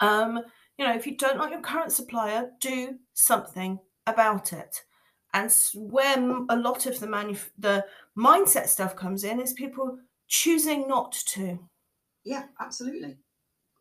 Um, 0.00 0.42
you 0.78 0.84
know, 0.86 0.94
if 0.94 1.06
you 1.06 1.16
don't 1.16 1.38
like 1.38 1.50
your 1.50 1.60
current 1.60 1.92
supplier, 1.92 2.50
do 2.60 2.98
something 3.14 3.78
about 4.06 4.52
it. 4.52 4.84
And 5.34 5.52
where 5.74 6.16
a 6.48 6.56
lot 6.56 6.86
of 6.86 6.98
the 7.00 7.06
manuf- 7.06 7.50
the 7.58 7.84
mindset 8.16 8.68
stuff 8.68 8.96
comes 8.96 9.24
in 9.24 9.40
is 9.40 9.52
people 9.52 9.98
choosing 10.28 10.88
not 10.88 11.12
to. 11.12 11.68
Yeah, 12.24 12.44
absolutely. 12.60 13.18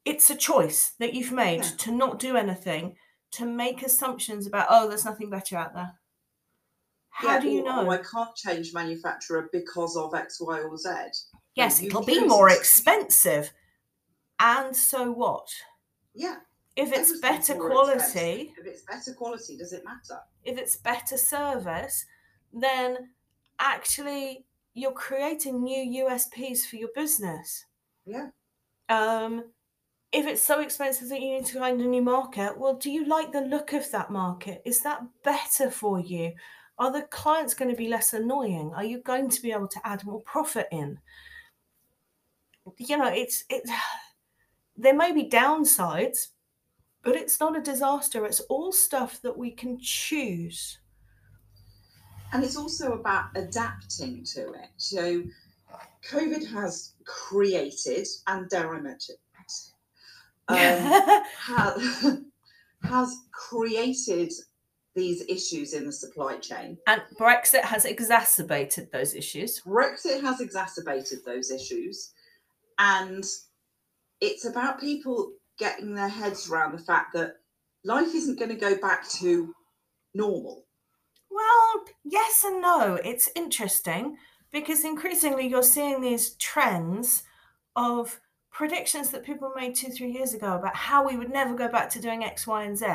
it's 0.05 0.29
a 0.29 0.35
choice 0.35 0.91
that 0.99 1.13
you've 1.15 1.31
made 1.31 1.63
Yeah. 1.63 1.71
to 1.79 1.91
not 1.91 2.19
do 2.19 2.37
anything, 2.37 2.95
to 3.31 3.45
make 3.45 3.81
assumptions 3.81 4.45
about, 4.45 4.67
oh, 4.69 4.87
there's 4.87 5.03
nothing 5.05 5.31
better 5.31 5.57
out 5.57 5.73
there. 5.73 5.99
How 7.09 7.29
yeah, 7.35 7.39
do 7.39 7.49
you 7.49 7.63
or, 7.65 7.69
oh, 7.69 7.75
know? 7.83 7.87
Oh, 7.87 7.91
I 7.91 7.97
can't 7.97 8.35
change 8.35 8.71
manufacturer 8.73 9.49
because 9.51 9.97
of 9.97 10.13
X, 10.13 10.39
Y, 10.39 10.59
or 10.61 10.77
Z. 10.77 10.89
yes, 11.55 11.81
it'll 11.81 12.03
be 12.05 12.19
more 12.23 12.49
expensive. 12.49 13.51
And 14.39 14.75
so 14.75 15.11
what? 15.11 15.47
Yeah. 16.13 16.37
If 16.75 16.91
it's 16.91 17.19
better 17.19 17.55
quality. 17.55 18.53
If 18.57 18.65
it's 18.65 18.81
better 18.81 19.13
quality, 19.13 19.57
does 19.57 19.71
it 19.71 19.85
matter? 19.85 20.19
if 20.45 20.57
it's 20.57 20.75
better 20.75 21.17
service, 21.17 22.05
then 22.53 23.09
actually 23.59 24.45
you're 24.73 24.91
creating 24.91 25.63
new 25.63 26.05
USPs 26.05 26.65
for 26.65 26.75
your 26.75 26.89
business. 26.95 27.65
Yeah. 28.05 28.27
Um, 28.89 29.45
if 30.11 30.27
it's 30.27 30.41
so 30.41 30.61
expensive 30.61 31.09
that 31.09 31.21
you 31.21 31.31
need 31.31 31.45
to 31.47 31.59
find 31.59 31.81
a 31.81 31.85
new 31.85 32.01
market, 32.01 32.57
well, 32.57 32.75
do 32.75 32.91
you 32.91 33.05
like 33.05 33.31
the 33.31 33.41
look 33.41 33.73
of 33.73 33.89
that 33.91 34.11
market? 34.11 34.61
Is 34.65 34.81
that 34.83 35.01
better 35.23 35.71
for 35.71 35.99
you? 35.99 36.33
Are 36.77 36.91
the 36.91 37.03
clients 37.03 37.53
going 37.53 37.71
to 37.71 37.77
be 37.77 37.87
less 37.87 38.13
annoying? 38.13 38.71
Are 38.75 38.83
you 38.83 38.99
going 38.99 39.29
to 39.29 39.41
be 39.41 39.51
able 39.51 39.67
to 39.69 39.79
add 39.85 40.05
more 40.05 40.21
profit 40.21 40.67
in? 40.71 40.99
You 42.77 42.97
know, 42.97 43.11
it's 43.11 43.43
it. 43.49 43.63
There 44.77 44.93
may 44.93 45.13
be 45.13 45.29
downsides, 45.29 46.31
but 47.05 47.15
it's 47.15 47.39
not 47.39 47.55
a 47.55 47.61
disaster. 47.61 48.25
It's 48.25 48.39
all 48.41 48.71
stuff 48.71 49.21
that 49.21 49.37
we 49.37 49.51
can 49.51 49.79
choose. 49.79 50.79
And 52.33 52.43
it's 52.43 52.57
also 52.57 52.93
about 52.93 53.25
adapting 53.35 54.23
to 54.33 54.51
it. 54.53 54.69
So, 54.77 55.23
COVID 56.09 56.51
has 56.51 56.93
created, 57.05 58.07
and 58.27 58.49
dare 58.49 58.75
I 58.75 58.81
mention, 58.81 59.15
um, 60.47 60.57
has, 60.57 62.17
has 62.83 63.17
created 63.31 64.33
these 64.95 65.23
issues 65.29 65.73
in 65.73 65.85
the 65.85 65.91
supply 65.91 66.37
chain. 66.37 66.77
and 66.87 67.01
Brexit 67.19 67.63
has 67.63 67.85
exacerbated 67.85 68.91
those 68.91 69.13
issues. 69.13 69.61
Brexit 69.61 70.21
has 70.21 70.41
exacerbated 70.41 71.19
those 71.25 71.51
issues, 71.51 72.13
and 72.79 73.23
it's 74.21 74.45
about 74.45 74.79
people 74.79 75.33
getting 75.57 75.93
their 75.95 76.09
heads 76.09 76.49
around 76.49 76.73
the 76.73 76.83
fact 76.83 77.13
that 77.13 77.37
life 77.83 78.13
isn't 78.13 78.39
going 78.39 78.49
to 78.49 78.55
go 78.55 78.77
back 78.77 79.07
to 79.09 79.53
normal. 80.13 80.65
Well, 81.29 81.85
yes 82.03 82.43
and 82.43 82.61
no. 82.61 82.99
It's 83.03 83.29
interesting 83.35 84.17
because 84.51 84.85
increasingly 84.85 85.47
you're 85.47 85.63
seeing 85.63 86.01
these 86.01 86.31
trends 86.35 87.23
of 87.75 88.21
predictions 88.51 89.09
that 89.09 89.25
people 89.25 89.51
made 89.55 89.75
two, 89.75 89.89
three 89.89 90.11
years 90.11 90.33
ago 90.33 90.55
about 90.55 90.75
how 90.75 91.05
we 91.05 91.17
would 91.17 91.31
never 91.31 91.53
go 91.55 91.67
back 91.67 91.89
to 91.89 92.01
doing 92.01 92.23
X, 92.23 92.47
Y, 92.47 92.63
and 92.63 92.77
Z. 92.77 92.85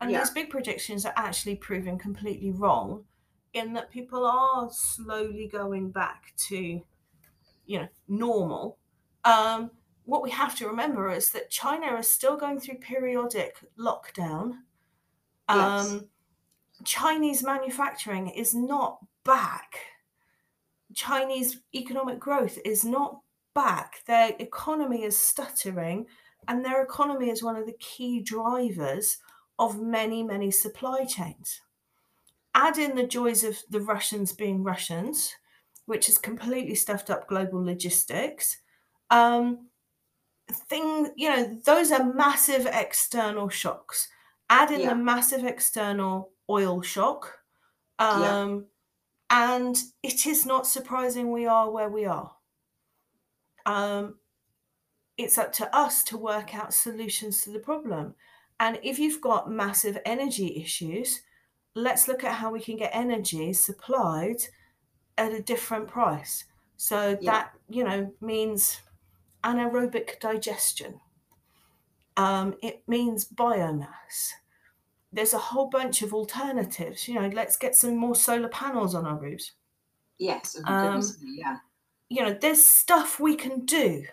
And 0.00 0.10
Yeah. 0.10 0.20
these 0.20 0.30
big 0.30 0.50
predictions 0.50 1.06
are 1.06 1.14
actually 1.16 1.56
proving 1.56 1.98
completely 1.98 2.50
wrong 2.50 3.06
in 3.54 3.72
that 3.72 3.90
people 3.90 4.26
are 4.26 4.68
slowly 4.70 5.46
going 5.48 5.90
back 5.90 6.34
to, 6.36 6.82
you 7.64 7.78
know, 7.78 7.88
normal. 8.08 8.78
Um, 9.24 9.70
what 10.04 10.22
we 10.22 10.30
have 10.30 10.56
to 10.56 10.66
remember 10.66 11.10
is 11.10 11.30
that 11.30 11.50
China 11.50 11.96
is 11.96 12.10
still 12.10 12.36
going 12.36 12.60
through 12.60 12.76
periodic 12.78 13.56
lockdown. 13.78 14.58
Yes. 15.48 15.90
Um, 15.90 16.08
Chinese 16.84 17.42
manufacturing 17.42 18.28
is 18.28 18.54
not 18.54 18.98
back 19.24 19.78
Chinese 20.94 21.60
economic 21.74 22.18
growth 22.18 22.58
is 22.64 22.84
not 22.84 23.20
back. 23.54 24.02
Their 24.06 24.32
economy 24.38 25.02
is 25.04 25.18
stuttering, 25.18 26.06
and 26.48 26.64
their 26.64 26.82
economy 26.82 27.30
is 27.30 27.42
one 27.42 27.56
of 27.56 27.66
the 27.66 27.76
key 27.78 28.20
drivers 28.20 29.18
of 29.58 29.80
many, 29.80 30.22
many 30.22 30.50
supply 30.50 31.04
chains. 31.04 31.60
Add 32.54 32.78
in 32.78 32.94
the 32.94 33.06
joys 33.06 33.44
of 33.44 33.58
the 33.68 33.80
Russians 33.80 34.32
being 34.32 34.62
Russians, 34.62 35.34
which 35.86 36.06
has 36.06 36.18
completely 36.18 36.74
stuffed 36.74 37.10
up 37.10 37.28
global 37.28 37.64
logistics. 37.64 38.58
Um, 39.10 39.68
thing, 40.50 41.10
you 41.16 41.28
know, 41.28 41.58
those 41.64 41.90
are 41.90 42.12
massive 42.12 42.66
external 42.66 43.48
shocks. 43.48 44.08
Add 44.50 44.70
in 44.70 44.80
yeah. 44.80 44.90
the 44.90 44.96
massive 44.96 45.44
external 45.44 46.30
oil 46.48 46.82
shock. 46.82 47.38
Um, 47.98 48.22
yeah. 48.22 48.58
And 49.30 49.82
it 50.02 50.26
is 50.26 50.46
not 50.46 50.66
surprising 50.66 51.32
we 51.32 51.46
are 51.46 51.70
where 51.70 51.88
we 51.88 52.04
are. 52.04 52.32
Um, 53.66 54.16
it's 55.16 55.38
up 55.38 55.52
to 55.54 55.76
us 55.76 56.02
to 56.04 56.18
work 56.18 56.54
out 56.54 56.74
solutions 56.74 57.42
to 57.42 57.50
the 57.50 57.58
problem. 57.58 58.14
And 58.60 58.78
if 58.82 58.98
you've 58.98 59.20
got 59.20 59.50
massive 59.50 59.98
energy 60.04 60.60
issues, 60.60 61.22
let's 61.74 62.06
look 62.06 62.22
at 62.22 62.34
how 62.34 62.52
we 62.52 62.60
can 62.60 62.76
get 62.76 62.90
energy 62.94 63.52
supplied 63.52 64.42
at 65.18 65.32
a 65.32 65.42
different 65.42 65.88
price. 65.88 66.44
So 66.76 67.18
yeah. 67.20 67.30
that, 67.30 67.52
you 67.68 67.84
know, 67.84 68.12
means 68.20 68.80
anaerobic 69.44 70.20
digestion. 70.20 71.00
Um, 72.16 72.54
it 72.62 72.82
means 72.86 73.26
biomass. 73.28 74.30
There's 75.12 75.34
a 75.34 75.38
whole 75.38 75.68
bunch 75.68 76.02
of 76.02 76.14
alternatives. 76.14 77.06
You 77.08 77.14
know, 77.14 77.28
let's 77.28 77.56
get 77.56 77.76
some 77.76 77.96
more 77.96 78.14
solar 78.14 78.48
panels 78.48 78.94
on 78.94 79.06
our 79.06 79.18
roofs. 79.18 79.52
Yes, 80.18 80.56
um, 80.64 81.02
yeah. 81.22 81.58
You 82.08 82.22
know, 82.22 82.36
there's 82.40 82.64
stuff 82.64 83.18
we 83.18 83.34
can 83.34 83.64
do. 83.64 84.04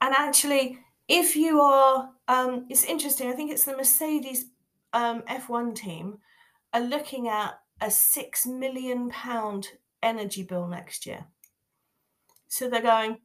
And 0.00 0.14
actually, 0.16 0.78
if 1.08 1.34
you 1.34 1.60
are, 1.60 2.10
um, 2.28 2.66
it's 2.68 2.84
interesting, 2.84 3.28
I 3.28 3.32
think 3.32 3.50
it's 3.50 3.64
the 3.64 3.76
Mercedes 3.76 4.46
um, 4.92 5.22
F1 5.22 5.74
team 5.74 6.18
are 6.72 6.80
looking 6.80 7.28
at 7.28 7.58
a 7.80 7.90
six 7.90 8.46
million 8.46 9.10
pound 9.10 9.68
energy 10.02 10.42
bill 10.42 10.66
next 10.66 11.06
year. 11.06 11.26
So 12.48 12.68
they're 12.68 12.82
going, 12.82 13.18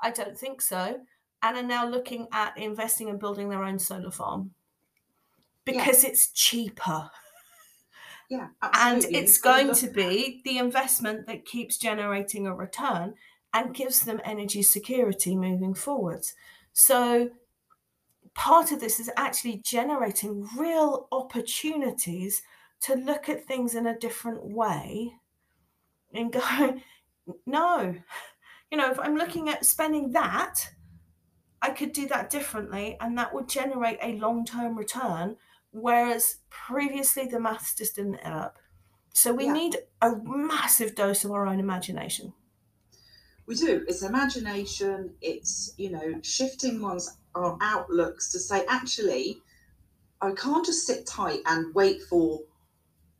I 0.00 0.10
don't 0.10 0.38
think 0.38 0.60
so, 0.60 1.00
and 1.42 1.56
are 1.56 1.62
now 1.62 1.86
looking 1.88 2.28
at 2.32 2.56
investing 2.58 3.08
and 3.08 3.18
building 3.18 3.48
their 3.48 3.64
own 3.64 3.78
solar 3.78 4.10
farm 4.10 4.52
because 5.64 6.04
yeah. 6.04 6.10
it's 6.10 6.28
cheaper. 6.32 7.10
Yeah, 8.30 8.48
absolutely. 8.62 9.16
and 9.16 9.24
it's 9.24 9.38
going 9.38 9.74
to 9.74 9.88
be 9.88 10.42
the 10.44 10.58
investment 10.58 11.26
that 11.26 11.46
keeps 11.46 11.78
generating 11.78 12.46
a 12.46 12.54
return 12.54 13.14
and 13.54 13.74
gives 13.74 14.00
them 14.00 14.20
energy 14.24 14.62
security 14.62 15.34
moving 15.34 15.72
forwards. 15.72 16.34
So 16.74 17.30
part 18.34 18.70
of 18.70 18.80
this 18.80 19.00
is 19.00 19.10
actually 19.16 19.62
generating 19.64 20.46
real 20.56 21.08
opportunities 21.10 22.42
to 22.82 22.94
look 22.94 23.28
at 23.28 23.46
things 23.46 23.74
in 23.74 23.86
a 23.86 23.98
different 23.98 24.44
way 24.44 25.14
and 26.12 26.32
go, 26.32 26.80
no, 27.46 27.96
you 28.70 28.78
know, 28.78 28.90
if 28.90 28.98
I'm 29.00 29.16
looking 29.16 29.48
at 29.48 29.64
spending 29.64 30.12
that, 30.12 30.70
I 31.60 31.70
could 31.70 31.92
do 31.92 32.06
that 32.08 32.30
differently 32.30 32.96
and 33.00 33.16
that 33.18 33.34
would 33.34 33.48
generate 33.48 33.98
a 34.02 34.18
long 34.18 34.44
term 34.44 34.76
return. 34.76 35.36
Whereas 35.70 36.36
previously 36.50 37.26
the 37.26 37.40
maths 37.40 37.74
just 37.74 37.96
didn't 37.96 38.20
add 38.22 38.32
up. 38.32 38.58
So 39.12 39.32
we 39.32 39.46
yeah. 39.46 39.52
need 39.52 39.76
a 40.00 40.12
massive 40.24 40.94
dose 40.94 41.24
of 41.24 41.32
our 41.32 41.46
own 41.46 41.60
imagination. 41.60 42.32
We 43.46 43.54
do. 43.54 43.84
It's 43.88 44.02
imagination, 44.02 45.14
it's, 45.22 45.72
you 45.78 45.90
know, 45.90 46.20
shifting 46.22 46.82
one's 46.82 47.16
our 47.34 47.56
outlooks 47.60 48.30
to 48.32 48.38
say, 48.38 48.64
actually, 48.68 49.40
I 50.20 50.32
can't 50.32 50.64
just 50.64 50.86
sit 50.86 51.06
tight 51.06 51.40
and 51.46 51.74
wait 51.74 52.02
for 52.02 52.40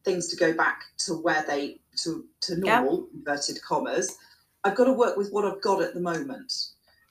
things 0.04 0.28
to 0.28 0.37
go 0.37 0.52
back 0.52 0.82
to 0.98 1.14
where 1.14 1.44
they 1.46 1.80
to 1.96 2.24
to 2.40 2.56
normal 2.56 3.08
yeah. 3.12 3.18
inverted 3.18 3.61
commas 3.62 4.16
i've 4.64 4.77
got 4.77 4.85
to 4.85 4.92
work 4.92 5.16
with 5.16 5.31
what 5.31 5.44
i've 5.44 5.62
got 5.62 5.83
at 5.83 5.94
the 5.94 6.01
moment 6.01 6.53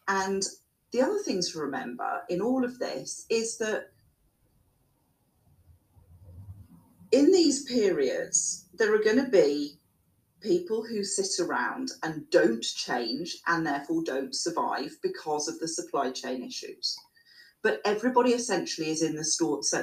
and 0.07 0.43
the 0.91 1.01
other 1.01 1.19
thing 1.19 1.41
to 1.41 1.59
remember 1.59 2.21
in 2.29 2.41
all 2.41 2.63
of 2.63 2.79
this 2.79 3.25
is 3.29 3.57
that 3.57 3.89
in 7.11 7.31
these 7.31 7.63
periods 7.65 8.67
there 8.77 8.93
are 8.93 9.03
going 9.03 9.23
to 9.23 9.29
be 9.29 9.77
people 10.41 10.85
who 10.85 11.03
sit 11.03 11.43
around 11.43 11.89
and 12.03 12.29
don't 12.29 12.61
change 12.61 13.37
and 13.47 13.65
therefore 13.65 14.03
don't 14.03 14.35
survive 14.35 14.91
because 15.01 15.47
of 15.47 15.59
the 15.59 15.67
supply 15.67 16.11
chain 16.11 16.43
issues 16.43 16.97
but 17.63 17.81
everybody 17.85 18.31
essentially 18.31 18.89
is 18.89 19.01
in 19.01 19.15
the 19.15 19.25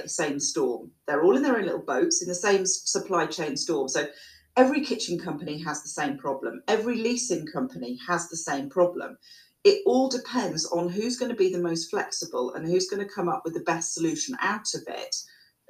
same 0.07 0.41
storm. 0.41 0.91
They're 1.07 1.23
all 1.23 1.37
in 1.37 1.43
their 1.43 1.57
own 1.57 1.65
little 1.65 1.83
boats 1.83 2.23
in 2.23 2.29
the 2.29 2.35
same 2.35 2.65
supply 2.65 3.27
chain 3.27 3.57
storm. 3.57 3.89
So 3.89 4.07
every 4.57 4.85
kitchen 4.85 5.19
company 5.19 5.59
has 5.59 5.83
the 5.83 5.89
same 5.89 6.19
problem. 6.19 6.63
Every 6.69 6.97
leasing 6.97 7.47
company 7.47 7.99
has 8.07 8.29
the 8.29 8.37
same 8.37 8.69
problem. 8.69 9.19
It 9.65 9.83
all 9.87 10.09
depends 10.09 10.67
on 10.67 10.89
who's 10.89 11.17
going 11.17 11.31
to 11.31 11.37
be 11.37 11.53
the 11.53 11.59
most 11.59 11.91
flexible 11.91 12.55
and 12.55 12.67
who's 12.67 12.89
going 12.89 13.07
to 13.07 13.13
come 13.13 13.29
up 13.29 13.43
with 13.45 13.55
the 13.55 13.61
best 13.61 13.95
solution 13.95 14.37
out 14.41 14.75
of 14.75 14.83
it 14.87 15.17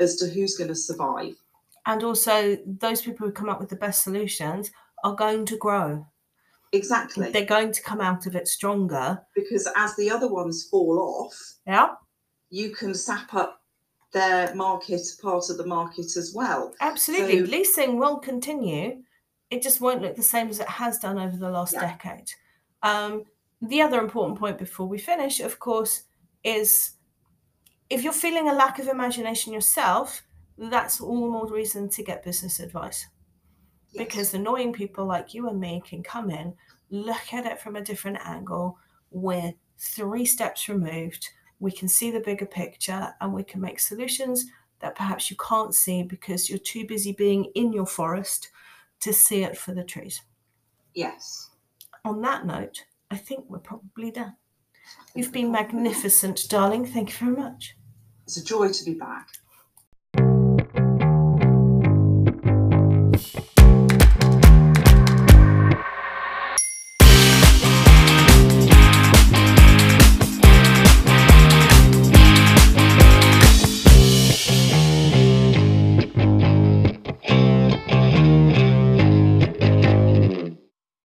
as 0.00 0.16
to 0.16 0.28
who's 0.28 0.56
going 0.56 0.68
to 0.68 0.74
survive. 0.74 1.34
And 1.86 2.02
also, 2.02 2.56
those 2.66 3.02
people 3.02 3.26
who 3.26 3.32
come 3.32 3.48
up 3.48 3.60
with 3.60 3.68
the 3.68 3.76
best 3.76 4.02
solutions 4.02 4.70
are 5.04 5.14
going 5.14 5.46
to 5.46 5.56
grow. 5.56 6.06
Exactly. 6.72 7.30
They're 7.30 7.44
going 7.44 7.72
to 7.72 7.82
come 7.82 8.00
out 8.00 8.26
of 8.26 8.34
it 8.34 8.48
stronger. 8.48 9.22
Because 9.34 9.68
as 9.76 9.94
the 9.94 10.10
other 10.10 10.26
ones 10.26 10.66
fall 10.68 10.98
off, 10.98 11.38
yeah 11.66 11.94
you 12.54 12.70
can 12.70 12.94
sap 12.94 13.34
up 13.34 13.60
their 14.14 14.55
market 14.55 15.03
part 15.20 15.50
of 15.50 15.59
the 15.59 15.66
market 15.66 16.16
as 16.16 16.33
well. 16.35 16.72
Absolutely. 16.81 17.44
So, 17.44 17.50
Leasing 17.50 17.98
will 17.98 18.16
continue. 18.16 19.03
It 19.50 19.61
just 19.61 19.81
won't 19.81 20.00
look 20.00 20.16
the 20.16 20.22
same 20.22 20.48
as 20.48 20.61
it 20.61 20.68
has 20.68 20.98
done 20.98 21.18
over 21.18 21.37
the 21.37 21.50
last 21.50 21.74
yeah. 21.74 21.81
decade. 21.81 22.31
Um, 22.83 23.24
the 23.61 23.83
other 23.83 24.00
important 24.00 24.38
point 24.38 24.57
before 24.57 24.87
we 24.87 24.98
finish, 24.98 25.40
of 25.40 25.59
course, 25.59 26.05
is 26.44 26.92
if 27.90 28.03
you're 28.03 28.12
feeling 28.12 28.48
a 28.48 28.55
lack 28.55 28.79
of 28.79 28.88
imagination 28.88 29.53
yourself, 29.53 30.22
that's 30.57 31.00
all 31.00 31.22
the 31.22 31.31
more 31.31 31.50
reason 31.50 31.88
to 31.90 32.05
get 32.05 32.24
business 32.24 32.61
advice. 32.61 33.07
Yes. 33.90 34.05
Because 34.05 34.35
annoying 34.35 34.72
people 34.72 35.07
like 35.07 35.35
you 35.35 35.48
and 35.48 35.59
me 35.59 35.83
can 35.87 36.03
come 36.03 36.31
in, 36.31 36.55
look 36.90 37.33
at 37.33 37.46
it 37.46 37.61
from 37.61 37.74
a 37.74 37.83
different 37.83 38.18
angle. 38.24 38.79
We're 39.11 39.55
three 39.79 40.24
steps 40.24 40.68
removed 40.68 41.29
we 41.60 41.72
can 41.72 41.88
see 41.88 42.10
the 42.10 42.20
bigger 42.20 42.46
picture 42.46 43.14
and 43.20 43.32
we 43.32 43.44
can 43.44 43.60
make 43.60 43.80
solutions 43.80 44.46
that 44.80 44.96
perhaps 44.96 45.30
you 45.30 45.36
can't 45.36 45.74
see 45.74 46.02
because 46.02 46.50
you're 46.50 46.58
too 46.58 46.86
busy 46.86 47.12
being 47.12 47.46
in 47.54 47.72
your 47.72 47.86
forest 47.86 48.50
to 49.00 49.12
see 49.12 49.42
it 49.42 49.56
for 49.56 49.72
the 49.72 49.84
trees. 49.84 50.22
Yes. 50.94 51.50
On 52.04 52.20
that 52.22 52.46
note, 52.46 52.84
I 53.10 53.16
think 53.16 53.44
we're 53.48 53.58
probably 53.58 54.10
done. 54.10 54.36
You've 55.14 55.32
been 55.32 55.50
magnificent, 55.50 56.48
darling. 56.48 56.84
Thank 56.84 57.10
you 57.10 57.26
very 57.26 57.36
much. 57.36 57.76
It's 58.24 58.36
a 58.36 58.44
joy 58.44 58.68
to 58.68 58.84
be 58.84 58.94
back. 58.94 59.28